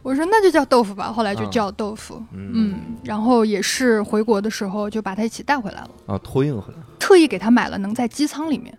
[0.03, 2.21] 我说那就叫豆腐吧，后来就嗯叫豆腐。
[2.33, 2.75] 嗯嗯，
[3.05, 6.79] 然后也是回国的时候就把它一起带回来了，啊，托运回来。
[6.99, 8.77] 特意给它买了能在机舱里面。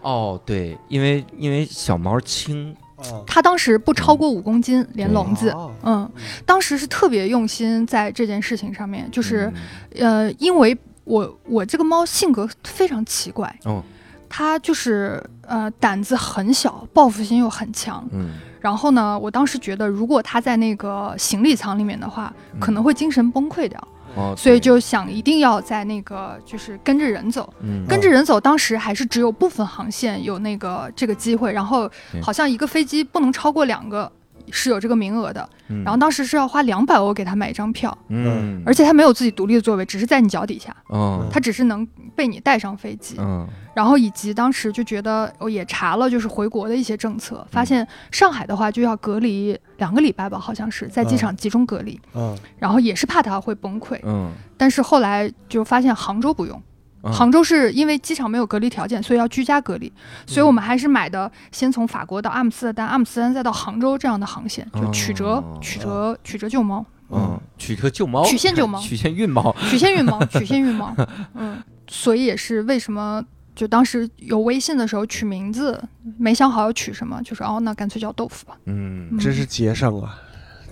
[0.00, 5.50] 哦，对，因为因为小猫轻，哦它当时不超过五公斤，连笼子。
[5.50, 6.10] 哦嗯，
[6.44, 9.52] 当时是特别用心在这件事情上面，就是、
[9.94, 13.82] 嗯呃，因为我我这个猫性格非常奇怪，哦，
[14.28, 18.06] 它就是呃胆子很小，报复心又很强。
[18.12, 27.52] 嗯，然后呢，我当时觉得如果它在那个行李舱里面的话，可能会精神崩溃掉，哦，所以就想一定要在那个就是跟着人走。
[27.62, 27.84] 嗯。
[27.88, 31.90] 跟着人走，当时还是只有部分航线有那个这个机会，然后
[32.22, 34.10] 好像一个飞机不能超过两个，
[34.52, 35.48] 是有这个名额的。
[35.66, 35.82] 嗯。
[35.82, 41.84] 然后当时是要花两百欧给他买一张票，嗯，而且他没有自己独立的座位，只是在你脚底下，哦，他只是能
[42.14, 43.16] 被你带上飞机。
[43.18, 43.48] 嗯。
[43.74, 52.36] 然后以及当时就觉得，我也查了就是回国的一些政策，发现上海的话就要隔离两个礼拜吧，好像是在机场集中隔离，嗯。
[52.58, 53.98] 然后也是怕他会崩溃。
[54.02, 56.62] 嗯，但是后来就发现杭州不用。
[57.02, 57.12] 嗯。
[57.12, 59.92] 杭州是因为机场没有隔离条件，所以要居家隔离，
[60.26, 70.94] 所以我们还是买的先从法国到阿姆斯特丹，阿姆斯特丹再到杭州这样的航线，就曲折、哦曲折曲折救猫，嗯，曲折救猫，曲线救猫 曲线运猫，曲线运猫， 曲线运猫，
[71.34, 73.22] 嗯，所以也是为什么
[73.54, 75.82] 就当时有微信的时候取名字
[76.18, 79.08] 没想好要取什么，就说哦那干脆叫豆腐吧，嗯。
[79.10, 79.18] 嗯。
[79.18, 80.14] 真是节省啊！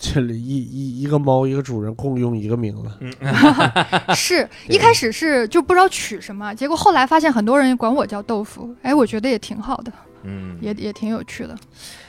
[0.01, 2.91] 这里一一一个猫一个主人共用一个名字，
[4.17, 9.93] 是一开始是就不知道取什么，结果后来发现很多人管我叫豆腐，哎，我觉得也挺好的，
[10.23, 11.55] 嗯，也也挺有趣的。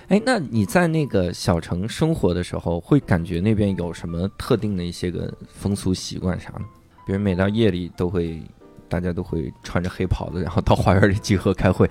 [0.07, 6.61] 哎，那你在那个小城生活的时候，会感觉那边有什么特定的一些个风俗习惯啥的？
[7.05, 8.41] 比如每到夜里都会
[8.91, 11.89] 大家都会穿着黑袍子，然后到花园里集合开会。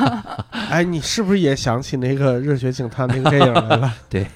[0.70, 3.92] 哎，你是不是也想起那个《热血警探》那个电影来了？
[4.08, 4.26] 对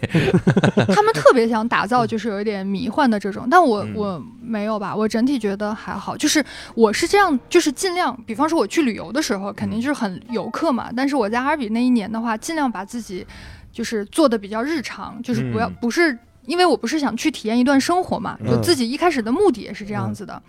[0.95, 6.15] 他们特别想打造 就是有一点迷幻的这种，但我、嗯我没有吧，我整体觉得还好。
[6.15, 6.45] 就是
[6.75, 10.91] 我是这样，就是尽量，比方说我去旅游的时候，肯定就是很游客嘛。
[10.95, 13.27] 但是我在阿尔比那一年的话，尽量把自己
[13.73, 16.19] 就是做的比较日常，就是不要、嗯不是。
[16.47, 20.43] 因为我不是想去体验一段生活嘛，就嗯自己一开始的目的也是这样子的，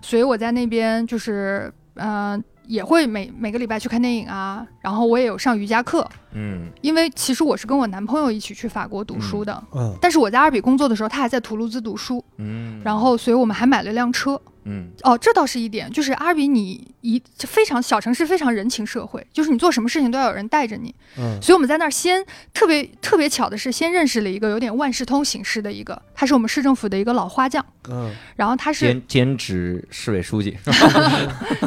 [0.00, 14.40] 所以我在那边就是呃也会每每个礼拜去看电影啊，然后我也有上瑜伽课，嗯因为其实我是跟我男朋友一起去法国读书的，嗯但是我在阿尔比工作的时候，他还在图卢兹读书，嗯，然后所以我们还买了辆车。
[14.70, 14.90] 嗯。
[15.02, 20.94] 哦，这倒是一点，就是阿比你一非常小城市，非常人情社会，就是你做什么事情都要有人带着你。
[21.18, 21.38] 嗯。
[21.42, 28.14] 所以我们在那儿先特别特别巧的是，先认识了一个有点万事通形式的一个，他是我们市政府的一个老花匠， 嗯。
[28.36, 30.56] 然后他是兼兼职市委书记，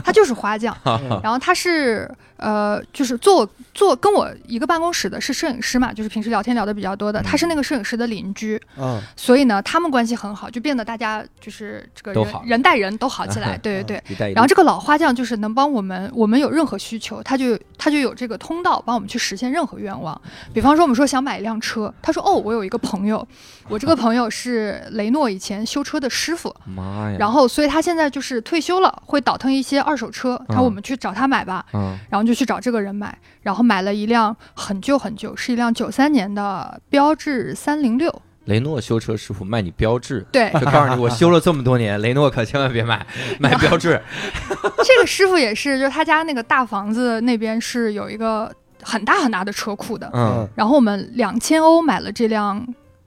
[0.03, 0.75] 他就是花匠，
[1.21, 9.01] 然后他是呃，就是做做跟我一个办公室的是摄影师嘛，就是平时聊天聊的比较多的，他是那个摄影师的邻居，嗯。
[9.15, 14.33] 所以呢，他们关系很好，就变得大家就是这个人人带人都好起来， 对对对。
[14.33, 20.19] 然后这个老花匠就是能帮我们，我们有任何需求，他就他就有这个通道帮我们去实现任何愿望。
[20.53, 23.27] 比方说，我们说想买一辆车，他说哦，我有一个朋友，
[23.69, 31.97] 我这个朋友是雷诺以前修车的师傅，妈呀，然后所以他现在就是退休了，会倒腾一些二手车，他说嗯我们去找他买吧，嗯。
[32.09, 40.25] 然后就去找这个人买，然后买了一辆很旧很旧，是一辆九三年的标致三零六，雷诺修车师傅卖你标志。
[40.31, 43.05] 对，就告诉你，我修了这么多年， 雷诺可千万别买，
[43.39, 44.01] 买标志。
[44.83, 50.09] 这个师傅也是，就是他家那个大房子那边是有一个很大很大的车库的。
[50.13, 52.65] 嗯，然后我们两千欧买了这辆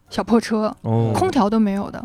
[0.08, 2.02] 小破车，哦，空调都没有的，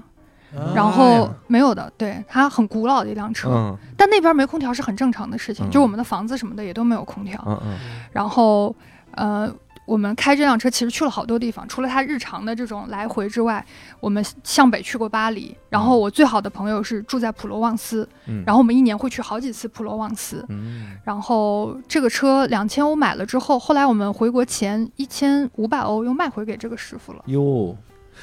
[0.53, 7.41] 嗯然后没有的，对，它很古老的一辆车，嗯但那边没空调是很正常的事情，嗯就我们的房子什么的也都没有空调。
[7.47, 7.79] 嗯嗯
[8.11, 8.75] 然后，
[9.11, 9.49] 呃。
[9.85, 13.65] 我们开这辆车其实去了好多地方，除了它日常的这种来回之外，
[13.99, 15.55] 我们向北去过巴黎。
[15.69, 20.45] 然后我最好的朋友是住在普罗旺斯，嗯，然后我们一年会去好几次普罗旺斯。
[20.49, 27.23] 嗯然后这个车两千欧买了之后，后来我们回国前一千五百欧又卖回给这个师傅了。
[27.25, 27.75] 哟，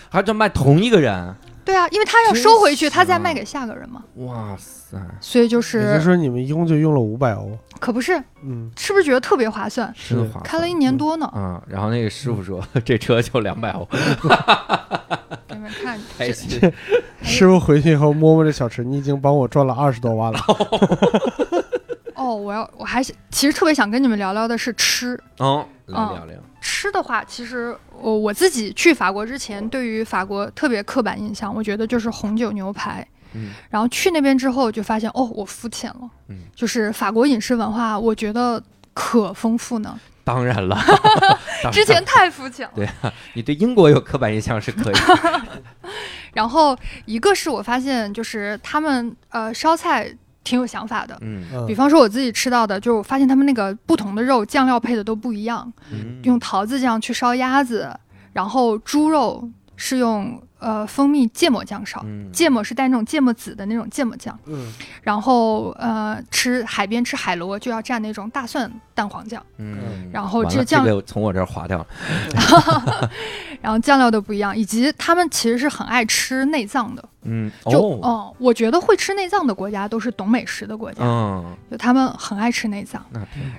[0.08, 1.34] 还这卖同一个人，
[1.68, 4.02] 对啊，因为他要收回去，他再卖给下个人嘛。
[4.14, 9.92] 哇塞，所以就也就是是，说你们一共就用了五百欧，可不是，嗯，是不是觉得特别划算？
[9.94, 13.86] 是划算开了一年多呢，嗯，然后那个师傅说这车就两百欧，
[15.46, 16.00] 给你们看。
[16.16, 16.58] 开心。
[17.20, 20.40] 师傅回去以后摸摸这小池，你已经帮我赚了二十多万了。
[22.16, 25.20] 哦，我要，我还是其实特别想跟你们聊聊的是吃。
[25.38, 26.36] 嗯，来嗯聊聊。
[26.60, 33.06] 吃的话，其实我我自己去法国之前，对于法国特别刻板印象，我觉得就是红酒牛排。
[33.34, 36.10] 嗯然后去那边之后，就发现哦，我肤浅了。
[36.28, 38.62] 嗯，就是法国饮食文化，我觉得
[38.94, 39.98] 可丰富呢。
[40.24, 40.78] 当然了，
[41.72, 42.72] 之前太肤浅了。
[42.74, 44.94] 对啊，你对英国有刻板印象是可以。
[46.32, 50.10] 然后一个是我发现，就是他们呃烧菜
[50.48, 51.18] 挺有想法的。
[51.20, 51.44] 嗯。
[51.52, 51.66] 嗯。
[51.66, 56.18] 比方说我自己吃到的，就是我发现他们那个不同的肉酱料配的都不一样，嗯。
[56.22, 57.94] 用桃子酱去烧鸭子，
[58.32, 59.46] 然后猪肉
[59.76, 62.30] 是用呃蜂蜜芥末酱烧，嗯。
[62.32, 64.72] 芥末是带那种芥末籽的那种芥末酱，嗯。
[65.02, 69.76] 然后呃吃海边吃海螺就要蘸那种大蒜蛋黄酱，嗯，
[70.12, 71.86] 然后这酱这个从我这儿划掉了。
[73.60, 83.04] 然后酱料都不一样，以及他们其实是很爱吃内脏的，嗯就哦哦、我觉得会吃内脏的国家都是懂美食的国家，嗯，就他们很爱吃内脏。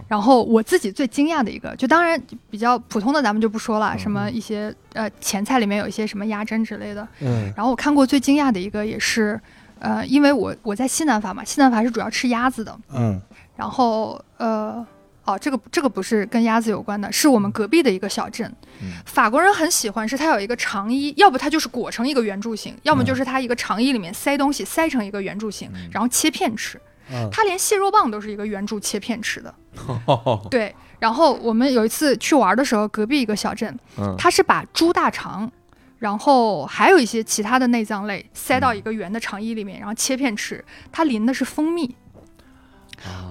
[0.08, 7.08] 然后我自己最惊讶的一个，就当然比较普通的咱们就不说了，嗯什么一些呃前菜里面有一些什么鸭胗之类的。
[7.22, 9.40] 嗯然后我看过最惊讶的一个也是，
[9.80, 13.22] 呃，因为我我在西南法嘛，西南法是主要吃鸭子的，嗯
[13.56, 14.86] 然后呃。
[15.30, 18.52] 哦，这个这个不是跟鸭子有关的，是我们隔壁的一个小镇。
[18.82, 26.80] 嗯法国人很喜欢是它有一个长衣，要不它就是裹成一个圆柱形，要么就是它一个长衣里面塞东西塞成一个圆柱形，嗯然后切片吃。
[27.12, 29.54] 嗯它连蟹肉棒都是一个圆柱切片吃的。
[30.06, 35.52] 哦对，然后我们有一次去玩的时候，隔壁一个小镇，嗯它是把猪大肠，
[35.98, 40.64] 然后还有一些其他的内脏类塞到一个圆的肠衣里面，然后切片吃。
[40.92, 41.96] 它淋的是蜂蜜。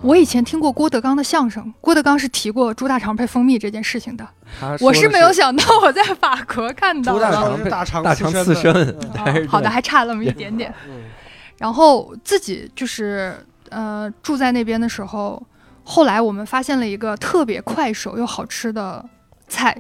[0.03, 4.27] 我以前听过郭德纲的相声，郭德纲是提过猪大肠配蜂蜜这件事情的。
[4.81, 7.19] 我是没有想到我在法国看到的。
[7.19, 8.73] 猪大肠是大肠大肠刺刺身
[9.49, 10.73] 好的，还差那么一点点。
[10.89, 11.03] 嗯
[11.59, 13.37] 然后自己就是
[13.71, 15.43] 呃住在那边的时候，
[15.83, 19.05] 后来我们发现了一个特别快手又好吃的
[19.49, 19.77] 菜，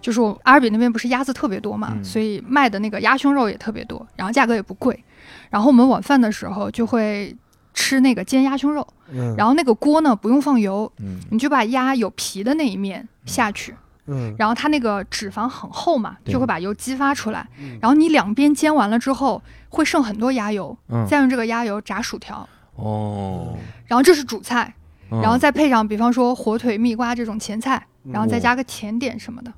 [0.00, 5.04] 就是我阿尔比那边不是鸭子特别多嘛，嗯所以卖的那个鸭胸肉也特别多，然后价格也不贵。
[5.50, 7.36] 然后我们晚饭的时候就会
[7.80, 11.20] 吃那个煎鸭胸肉，嗯，然后那个锅呢不用放油，嗯。
[11.30, 13.72] 你就把鸭有皮的那一面下去，
[14.06, 16.32] 嗯，然后它那个脂肪很厚嘛，对。
[16.32, 17.46] 就会把油激发出来。
[17.60, 17.78] 嗯。
[17.80, 21.06] 然后你两边煎完了之后，会剩很多鸭油，嗯。
[21.06, 22.46] 再用这个鸭油炸薯条。
[22.74, 23.56] 哦，
[23.86, 24.74] 然后这是主菜，
[25.12, 25.20] 嗯。
[25.20, 29.52] 然后再配上比方说火腿、蜜瓜这种前菜，然后再哦加个甜点什么的。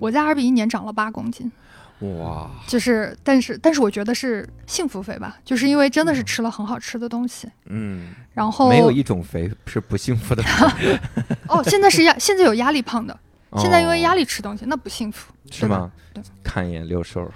[0.00, 1.52] 我在哈尔比一年长了八公斤，
[2.00, 7.48] 哇，就是，但是，但是我觉得是幸福肥吧，就是因为真的是吃了很好吃的东西。
[7.66, 10.42] 嗯，然后没有一种肥是不幸福的，
[11.48, 13.18] 哦，现在是压，现在有压力胖的，
[13.56, 15.32] 现在因为压力力吃东西，那不幸福。
[15.50, 16.22] 是吗对？
[16.44, 17.28] 看一眼六瘦，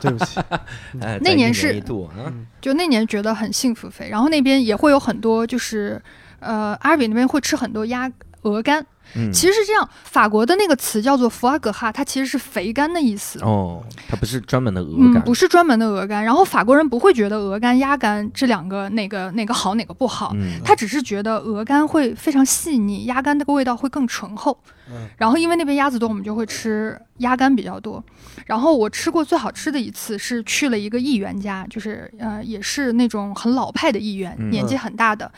[0.00, 0.40] 对不起，
[1.02, 6.00] 哎，那年是一度啊，就那年觉得很幸福肥，然后那边也会有很多，就是
[6.38, 8.10] 呃，阿尔比那边会吃很多鸭
[8.42, 8.84] 鹅肝。
[9.14, 13.38] 嗯，其实是这样，法国的那个词叫做弗阿格哈，它其实是肥肝的意思。
[13.40, 24.56] 哦，它不是专门的鹅嗯，肝，不是专门的鹅肝，然后法国人不会觉得鹅肝、鸭肝这两个哪个哪个好哪个不好，嗯，他只是觉得鹅肝会非常细腻，鸭肝那个味道会更醇厚。
[24.90, 28.02] 嗯然后因为那边鸭子多，我们就会吃鸭肝比较多。
[28.46, 35.30] 然后我吃过最好吃的一次是去了一个议员家，就是呃也是那种很老派的议员，嗯年纪很大的。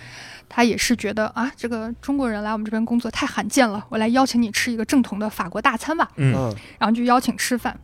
[0.48, 6.10] 他也是觉得啊，这个中国人来我们这边工作太罕见了，我来邀请你吃一个正统的法国大餐吧。
[6.16, 7.78] 嗯嗯然后就邀请吃饭，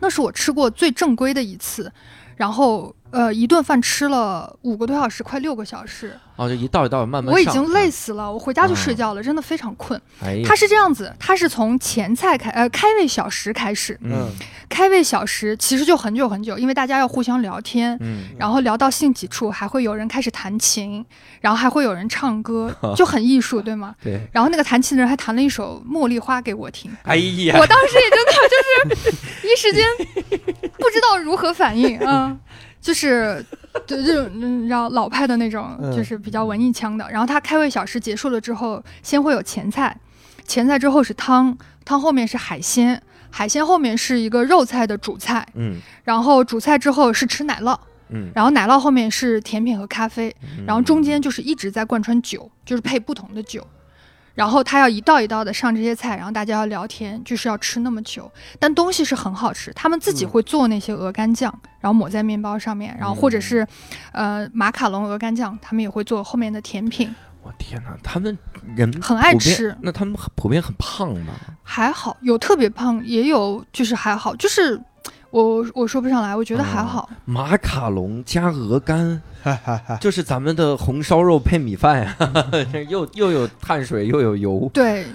[0.00, 1.92] 那是我吃过最正规的一次。
[2.36, 10.00] 然后呃，一顿饭吃了五个多小时，快六个小时，哦，就一道一道慢慢上，我已经累死了，我回家就嗯睡觉了，真的非常困。
[10.22, 14.28] 哎，它是这样子，他是从前菜开呃开胃小时开始，嗯。
[14.66, 17.96] 开胃小时其实就很久很久，因为大家要互相聊天。
[18.00, 21.04] 嗯，然后聊到兴起处，还会有人开始弹琴，
[21.40, 23.94] 然后还会有人唱歌， 就很艺术，对吗？
[24.02, 29.84] 对，然后那个弹琴的人还弹了一首《茉莉花》给我听，哎呀，我当时也真的就是一时间
[30.78, 32.36] 不知道如何反应，嗯，
[32.84, 33.42] 就是
[33.86, 37.10] 就这种嗯你知道老派的那种，嗯就是比较文艺腔的。
[37.10, 39.98] 然后他开胃小吃结束了之后，先会有前菜，
[40.46, 47.74] 前菜之后是汤，汤后面是海鲜，海鲜后面是一个肉菜的主菜，嗯然后主菜之后是吃奶酪，
[48.10, 53.66] 嗯，然后奶酪后面是甜品和咖啡，嗯然后中间就是一直在贯穿酒，就是配不同的酒。
[54.34, 58.30] 然后他要一道一道的上这些菜，然后大家要聊天，就是要吃那么久。
[58.58, 63.66] 但东西是很好吃，他们自己嗯会做那些鹅肝酱，然后抹在面包上面，然后或者是，
[64.12, 68.36] 呃，马卡龙鹅肝酱，他们也会做后面的甜品，我天哪，他们
[68.74, 69.76] 人很爱吃。
[69.80, 71.32] 那他们很普遍很胖吧？
[71.62, 74.80] 还好，有特别胖，也有就是还好，就是
[75.30, 77.10] 我我说不上来，我觉得还哦好。
[77.24, 79.20] 马卡龙加鹅肝，
[80.00, 82.16] 就是咱们的红烧肉配米饭呀，
[82.88, 84.70] 又又有碳水又有油。
[84.72, 85.06] 对，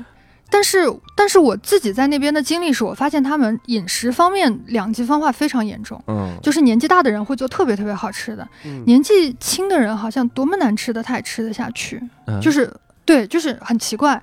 [0.50, 0.80] 但是
[1.16, 6.02] 但是我自己在那边的经历是，我发现他们饮食方面两极分化非常严重。
[6.08, 12.72] 嗯，就是年纪大的人会做特别特别好吃的，嗯年纪轻的人好像多么难吃的他也吃得下去，嗯就是
[13.06, 14.22] 对，就是很奇怪。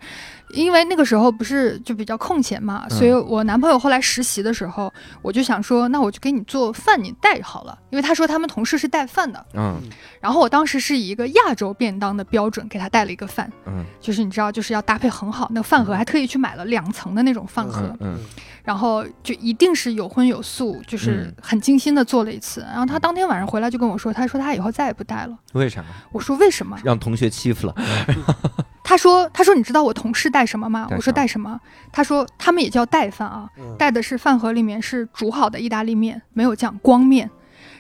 [0.51, 4.93] 因为那个时候不是就比较空闲嘛，嗯所以我男朋友后来实习的时候，
[5.23, 7.77] 我就想说，那我就给你做饭，你带好了。
[7.91, 9.81] 因为他说他们同事是带饭的，嗯
[10.21, 18.19] 然后我当时是以一个亚洲便当的标准给他带了一个饭，嗯就是你知道，就是要搭配很好，那个饭盒还特意去买了两层的那种饭盒，嗯嗯
[18.63, 22.61] 然后就一定是有荤有素，就是嗯很精心的做了一次。
[22.63, 25.37] 然后他当天晚上回来就跟我说，他说他以后再也不带了。
[25.53, 25.85] 为啥？
[26.11, 26.77] 我说为什么？
[26.85, 27.75] 让同学欺负了？
[28.83, 30.87] 他说他说你知道我同事带什么吗？
[30.91, 31.59] 我说带什么？
[31.91, 33.75] 他说他们也叫带饭啊，嗯。
[33.79, 37.31] 带的是饭盒里面是煮好的意大利面，没有酱，光面，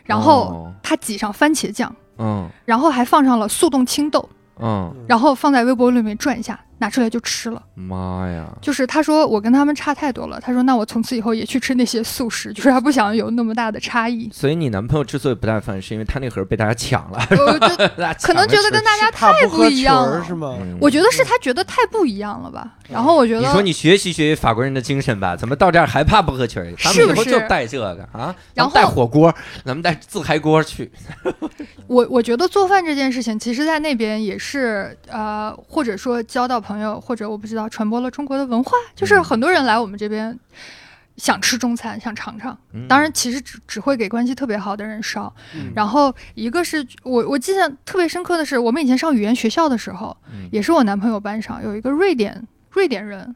[0.05, 0.73] 然后哦。
[0.83, 2.49] 他挤上番茄酱，嗯。
[2.65, 4.27] 然后还放上了速冻青豆，
[4.59, 7.63] 嗯，然后放在微波炉里面转一下，拿出来就吃了。
[7.75, 8.47] 妈呀！
[8.61, 14.29] 就是他说我跟他们差太多了，他说那我从此以后也去吃那些素食， 就是他不想有那么大的差异。
[14.33, 17.19] 所以你男朋友之所以不带饭，是因为他那盒被大家抢了，
[18.23, 20.35] 可能觉得跟大家太不一样了是。
[20.35, 20.57] 吗？
[20.61, 22.75] 嗯我觉得是他觉得太不一样了吧。
[22.89, 26.73] 然后我觉得，你说你学习学习法国人的精神吧，怎么到这儿还怕不合群儿？
[26.79, 30.91] 咱们以后是不是就带这个啊，咱们然后带火锅，咱们带自嗨锅去。
[31.89, 40.39] 我我觉得做饭这件事情，其实在那边也是呃，或者说交到朋友，或者我不知道传播了中国的文化，就是嗯很多人来我们这边。
[41.17, 42.55] 想吃中餐，想尝尝。
[42.75, 45.35] 嗯当然，其实只只会给关系特别好的人烧。
[45.55, 53.35] 嗯然后一个是我我记得特别深刻的是，我们以前上语言学校的时候，嗯也是我男朋友班上有一个瑞典瑞典人，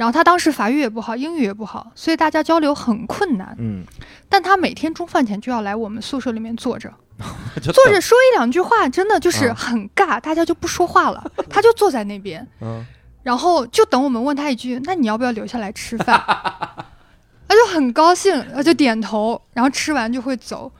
[0.00, 3.54] 然后他当时法语也不好，英语也不好，所以大家交流很困难。
[3.58, 3.84] 嗯，
[4.30, 6.90] 但他每天中饭前就要来我们宿舍里面坐着，
[7.60, 12.82] 坐着说一两句话，真的就是嗯很尬，大家就不说话了， 他就坐在那边，嗯，
[13.22, 16.16] 然后就等我们问他一句：“那你要不要留下来吃饭？”
[17.46, 20.72] 他就很高兴，他就点头，然后吃完就会走。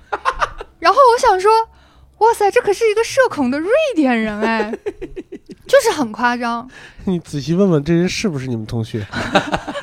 [0.79, 1.51] 然后我想说，
[2.21, 4.73] 哇塞，这可是一个社恐的瑞典人哎，
[5.71, 6.68] 就是很夸张。
[7.05, 9.07] 你仔细问问这人是不是你们同学，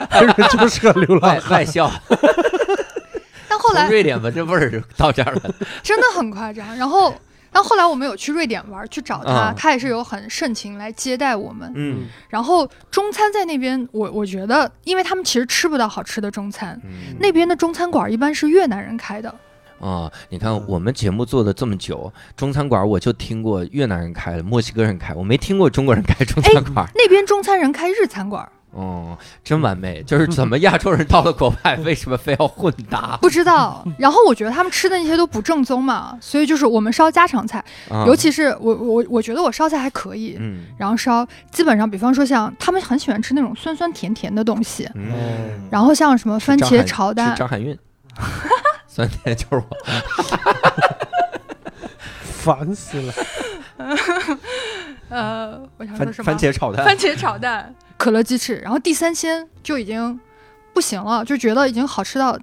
[0.09, 1.51] 还 是就是个流浪外汉？
[1.59, 1.89] 外校，
[3.47, 5.41] 但后来瑞典闻这味儿就到这儿了。
[5.81, 6.75] 真的很夸张。
[6.75, 7.13] 然后，
[7.51, 11.71] 但后来我们有去瑞典玩，去找他，啊他也是有很盛情来接待我们。
[11.75, 19.33] 嗯然后中餐在那边，我我觉得，因为他们其实吃不到好吃的中餐，嗯那边的中餐馆一般是越南人开的。
[19.80, 26.88] 啊，你看我们节目做的这么久，中餐馆我就听过越南人开的，墨西哥人开，我没听过中国人开中餐馆。
[26.95, 30.01] 那边中餐人开日餐馆，哦，真完美！
[30.03, 33.17] 就是怎么亚洲人到了国外， 为什么非要混搭？
[33.21, 33.86] 不知道。
[33.97, 40.36] 然后我觉得他们吃的那些都不正宗嘛，所以就是我们烧家常菜，啊尤其是我我我觉得我烧菜还可以。
[40.39, 45.11] 嗯然后烧，基本上，比方说像他们很喜欢吃那种酸酸甜甜的东西，嗯，
[45.71, 47.78] 然后像什么番茄炒蛋，张含韵，
[48.97, 49.63] 酸甜就是我。
[52.41, 53.13] 烦死了！
[55.09, 56.25] 呃，我想说什么？
[56.25, 60.19] 番茄炒蛋番，茄炒蛋、可乐鸡翅，然后第三鲜就已经
[60.73, 62.39] 不行了，就觉得已经好吃到。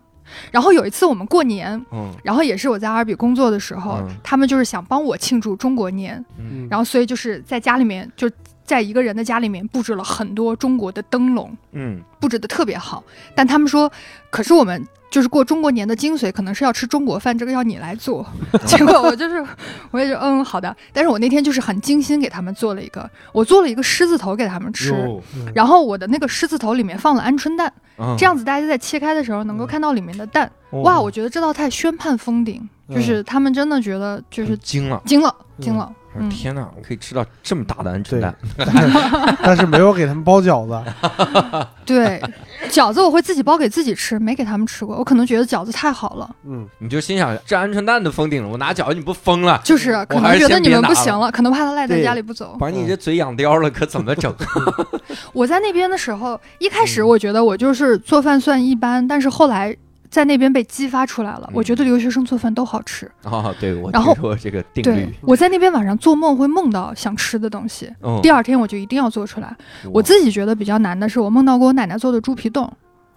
[0.53, 8.31] 然后有一次我们过年，嗯然后也是我在阿尔比工作的时候，嗯他们就是想帮我庆祝中国年，嗯然后所以就是在家里面就
[8.65, 13.03] 在一个人的家里面布置了很多中国的灯笼，嗯布置的特别好。
[13.35, 13.91] 但他们说，
[14.31, 18.27] 可是我们就是过中国年的精髓，可能是要吃中国饭，这个要你来做。
[18.67, 19.47] 结果我就是，
[19.93, 20.77] 我也就嗯好的。
[20.93, 24.89] 但是我那天就是很精心给他们做了一个，我做了一个狮子头给他们吃。
[24.89, 25.23] 哟
[25.55, 30.51] 然后我的那个狮子头里面放了鹌鹑蛋，嗯这样子大家在切开的时候能够看到里面的蛋。
[30.83, 35.01] 哇，我觉得这道菜宣判封顶，就是他们真的觉得就是惊了！
[35.07, 35.93] 惊了，惊了。
[36.17, 38.35] 嗯，天哪，我可以吃到这么大的鹌鹑蛋！
[39.43, 40.93] 但是没有给他们包饺子。
[41.85, 42.23] 对，
[42.71, 44.97] 饺子我会自己包给自己吃，没给他们吃过。
[44.97, 49.61] 我可能觉得饺子太好了，嗯，你就心想，这鹌鹑蛋都封顶了，我拿饺子你不疯了？
[49.65, 52.57] 就是可能觉得你们不行了，可能怕他赖在家里不走。
[52.59, 54.35] 把你这嘴养刁了，可怎么整？
[55.33, 59.77] 我在那边的时候，一开始嗯我觉得我就是做饭算一般，但是后来
[60.15, 63.11] 在那边被激发出来了，我觉得留学生做饭都好吃。
[63.25, 69.57] 啊，对我然后听说这个定对律。，我在那边晚上做梦会梦到想吃的东西，嗯第二天我就一定要做出来。
[69.93, 72.73] 我自己觉得比较难的是，我梦到过我奶奶做的猪皮冻，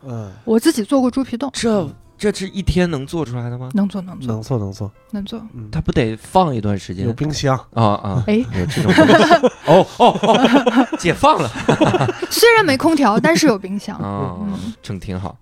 [0.08, 1.88] 嗯，我自己做过猪皮冻，这
[2.18, 3.70] 这是一天能做出来的吗？
[3.76, 5.40] 能做能做能做能做，能做。
[5.54, 8.24] 嗯，它不得放一段时间有冰箱，啊啊？
[8.26, 9.24] 哎，有这种东西
[9.70, 11.48] 哦哦哦，解放了
[12.32, 13.96] 虽然没空调，但是有冰箱。
[13.98, 15.38] 啊嗯，整挺好。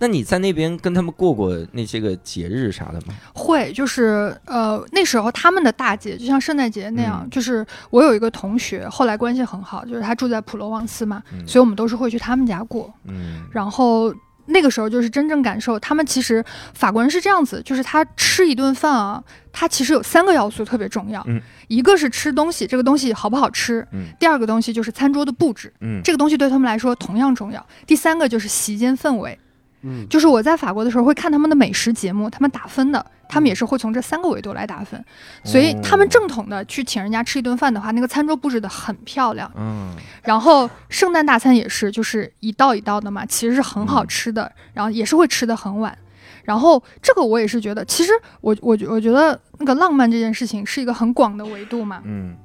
[0.00, 3.14] 那你在那边跟他们过过那些个节日啥的吗？
[3.34, 7.30] 会，就是呃，那时候他们的大节就像圣诞节那样，嗯。
[7.30, 11.46] 就是我有一个同学，后来关系很好，就是他住在普罗旺斯嘛，嗯。
[11.46, 12.92] 所以我们都是会去他们家过。
[13.04, 13.44] 嗯。
[13.52, 14.12] 然后
[14.46, 16.42] 那个时候就是真正感受，他们其实
[16.72, 19.22] 法国人是这样子，就是他吃一顿饭啊，
[19.52, 21.38] 他其实有三个要素特别重要，嗯。
[21.68, 24.06] 一个是吃东西，这个东西好不好吃；嗯。
[24.18, 26.00] 第二个东西就是餐桌的布置，嗯。
[26.02, 29.38] 这个东西对他们来说同样重要；第三个就是席间氛围。
[29.82, 35.02] 嗯，就是我在法国的时候会看他们的美食节目，他们打分的，他们也是会从这三个维度来打分，
[35.44, 39.50] 所以他们正统的去请人家吃一顿饭的话，那个餐桌布置的很漂亮。
[39.56, 39.94] 嗯。
[40.22, 45.96] 然后圣诞大餐也是，就是一道一道的嘛，其实是很好吃的，然后也是会吃的很晚。
[46.44, 52.02] 然后这个我也是觉得，其实我我我觉得那个浪漫这件事情是一个很广的维度嘛。
[52.04, 52.36] 嗯。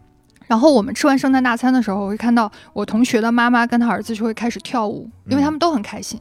[0.47, 6.19] 然后我们吃完圣诞大餐的时候，我会看到我同学的妈妈跟他儿子就会开始跳舞，因为他们都很开心，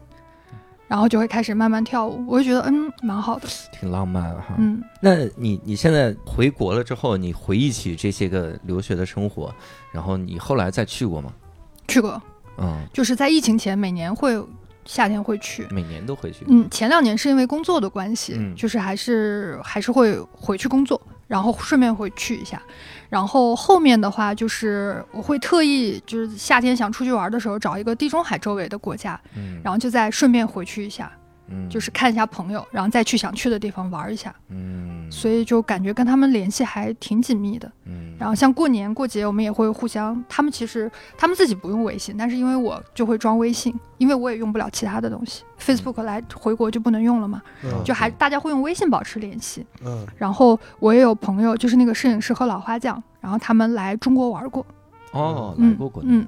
[0.87, 4.55] 然后就会开始慢慢跳舞，我就觉得嗯蛮好的，挺浪漫的哈。
[4.59, 4.82] 嗯。
[5.01, 9.55] 那你你现在回国了之后，你回忆起这些个留学的生活，
[9.93, 11.32] 然后你后来再去过吗？
[11.89, 12.20] 去过，
[12.59, 14.43] 嗯，就是在疫情前每年会
[14.85, 15.66] 夏天会去。
[15.70, 16.45] 每年都回去。
[16.49, 22.62] 嗯，前两年是因为工作的关系，嗯就是还是还是会回去工作，然后顺便会去一下。
[23.09, 31.11] 然后后面的话，就是我会特意就是夏天想出去玩的时候，找一个地中海周围的国家，嗯，然后就再顺便回去一下，
[31.49, 34.34] 嗯就是看一下朋友，然后再去想去的地方玩一下。
[34.49, 37.70] 嗯，所以就感觉跟他们联系还挺紧密的。
[37.84, 49.66] 嗯，然后像过年过节，我们也会互相，他们其实他们自己不用微信，但是因为我就会装微信，因为我也用不了其他的东西，Facebook 来回国就不能用了嘛，嗯就还大家会用微信保持联系。
[49.84, 54.64] 嗯然后我也有朋友，就是那个摄影师和老花匠，然后他们来中国玩过，
[55.12, 55.76] 哦，来嗯。
[56.04, 56.26] 嗯。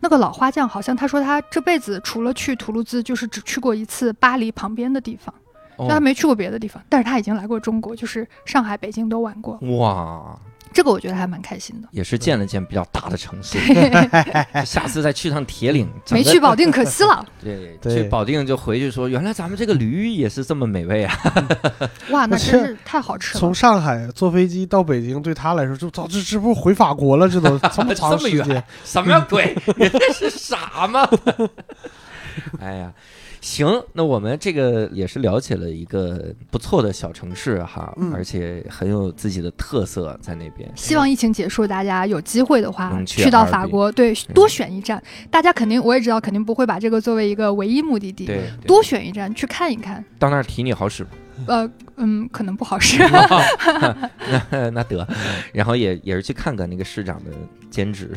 [0.00, 5.34] 那个老花匠好像他说他这辈子除了去图卢兹，就是只去过一次巴黎旁边的地方，
[5.76, 6.82] 哦就他没去过别的地方。
[6.88, 9.58] 但是他已经来过中国，就是上海、北京都玩过。
[9.78, 10.38] 哇，
[10.74, 11.88] 这个我觉得还蛮开心的。
[11.92, 13.58] 也是见了见比较大的城市，
[14.66, 21.16] 下次再去趟铁岭，没去保定可惜了， 对，对去保定就回去说，原来咱们这个驴也是这么美味啊！
[22.10, 23.54] 哇，那真是太好吃了从。
[23.54, 27.28] 上海坐飞机到北京，对他来说，就早这这不是回法国了？
[27.28, 29.56] 这都这么长这么时间远，什么鬼？
[29.76, 31.08] 人家是傻吗？
[32.60, 32.92] 哎呀，
[33.44, 40.66] 行，那我们这个也是了解了一个不错的小城市哈，嗯而且很有自己的特色在那边。
[40.74, 45.00] 希望疫情结束，大家有机会的话能去去到法国，对，多选一站。
[45.30, 50.02] 大家肯定我也知道，肯定不会把这个作为一个唯一目的地，对，对多选一站去看一看。
[50.18, 51.10] 到那儿提你好使吗？
[51.46, 52.98] 呃，嗯，可能不好使。
[54.50, 55.06] 那 那得，
[55.52, 57.30] 然后也也是去看看那个市长的
[57.70, 58.16] 兼职，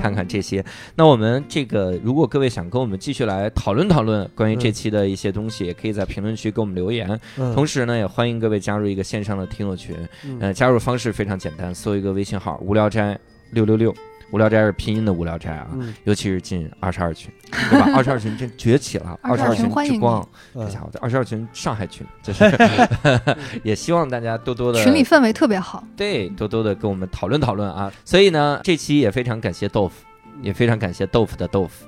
[0.00, 0.64] 看看这些。
[0.94, 7.08] 那我们这个，如果各位想跟我们继续来讨论讨论关于这期的一些东西，也可以在评论区给我们留言。
[7.38, 9.96] 嗯同时呢，也欢迎各位加入一个线上的听友群。
[10.24, 13.18] 嗯呃，加入方式非常简单，搜一个微信号“无聊斋
[13.50, 13.94] 六六六”，
[14.32, 17.30] 无聊斋是拼音的无聊斋啊，嗯尤其是进二十二群，
[17.70, 17.88] 对吧？
[17.94, 22.44] 二十二群真崛起了，二十22二群群欢迎之光你，这家伙，二十二群上海群，就是
[23.62, 27.92] 也希望大家多多的群里氛围特别好，对多多的跟我们讨论讨论啊。
[28.04, 30.04] 所以呢，这期也非常感谢豆腐，
[30.42, 31.86] 也非常感谢豆腐的豆腐。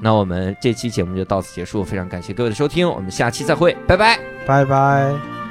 [0.00, 4.18] 那我们这期节目就到此结束，非常感谢各位的收听，我们下期再会，拜拜。
[4.46, 5.43] 拜拜。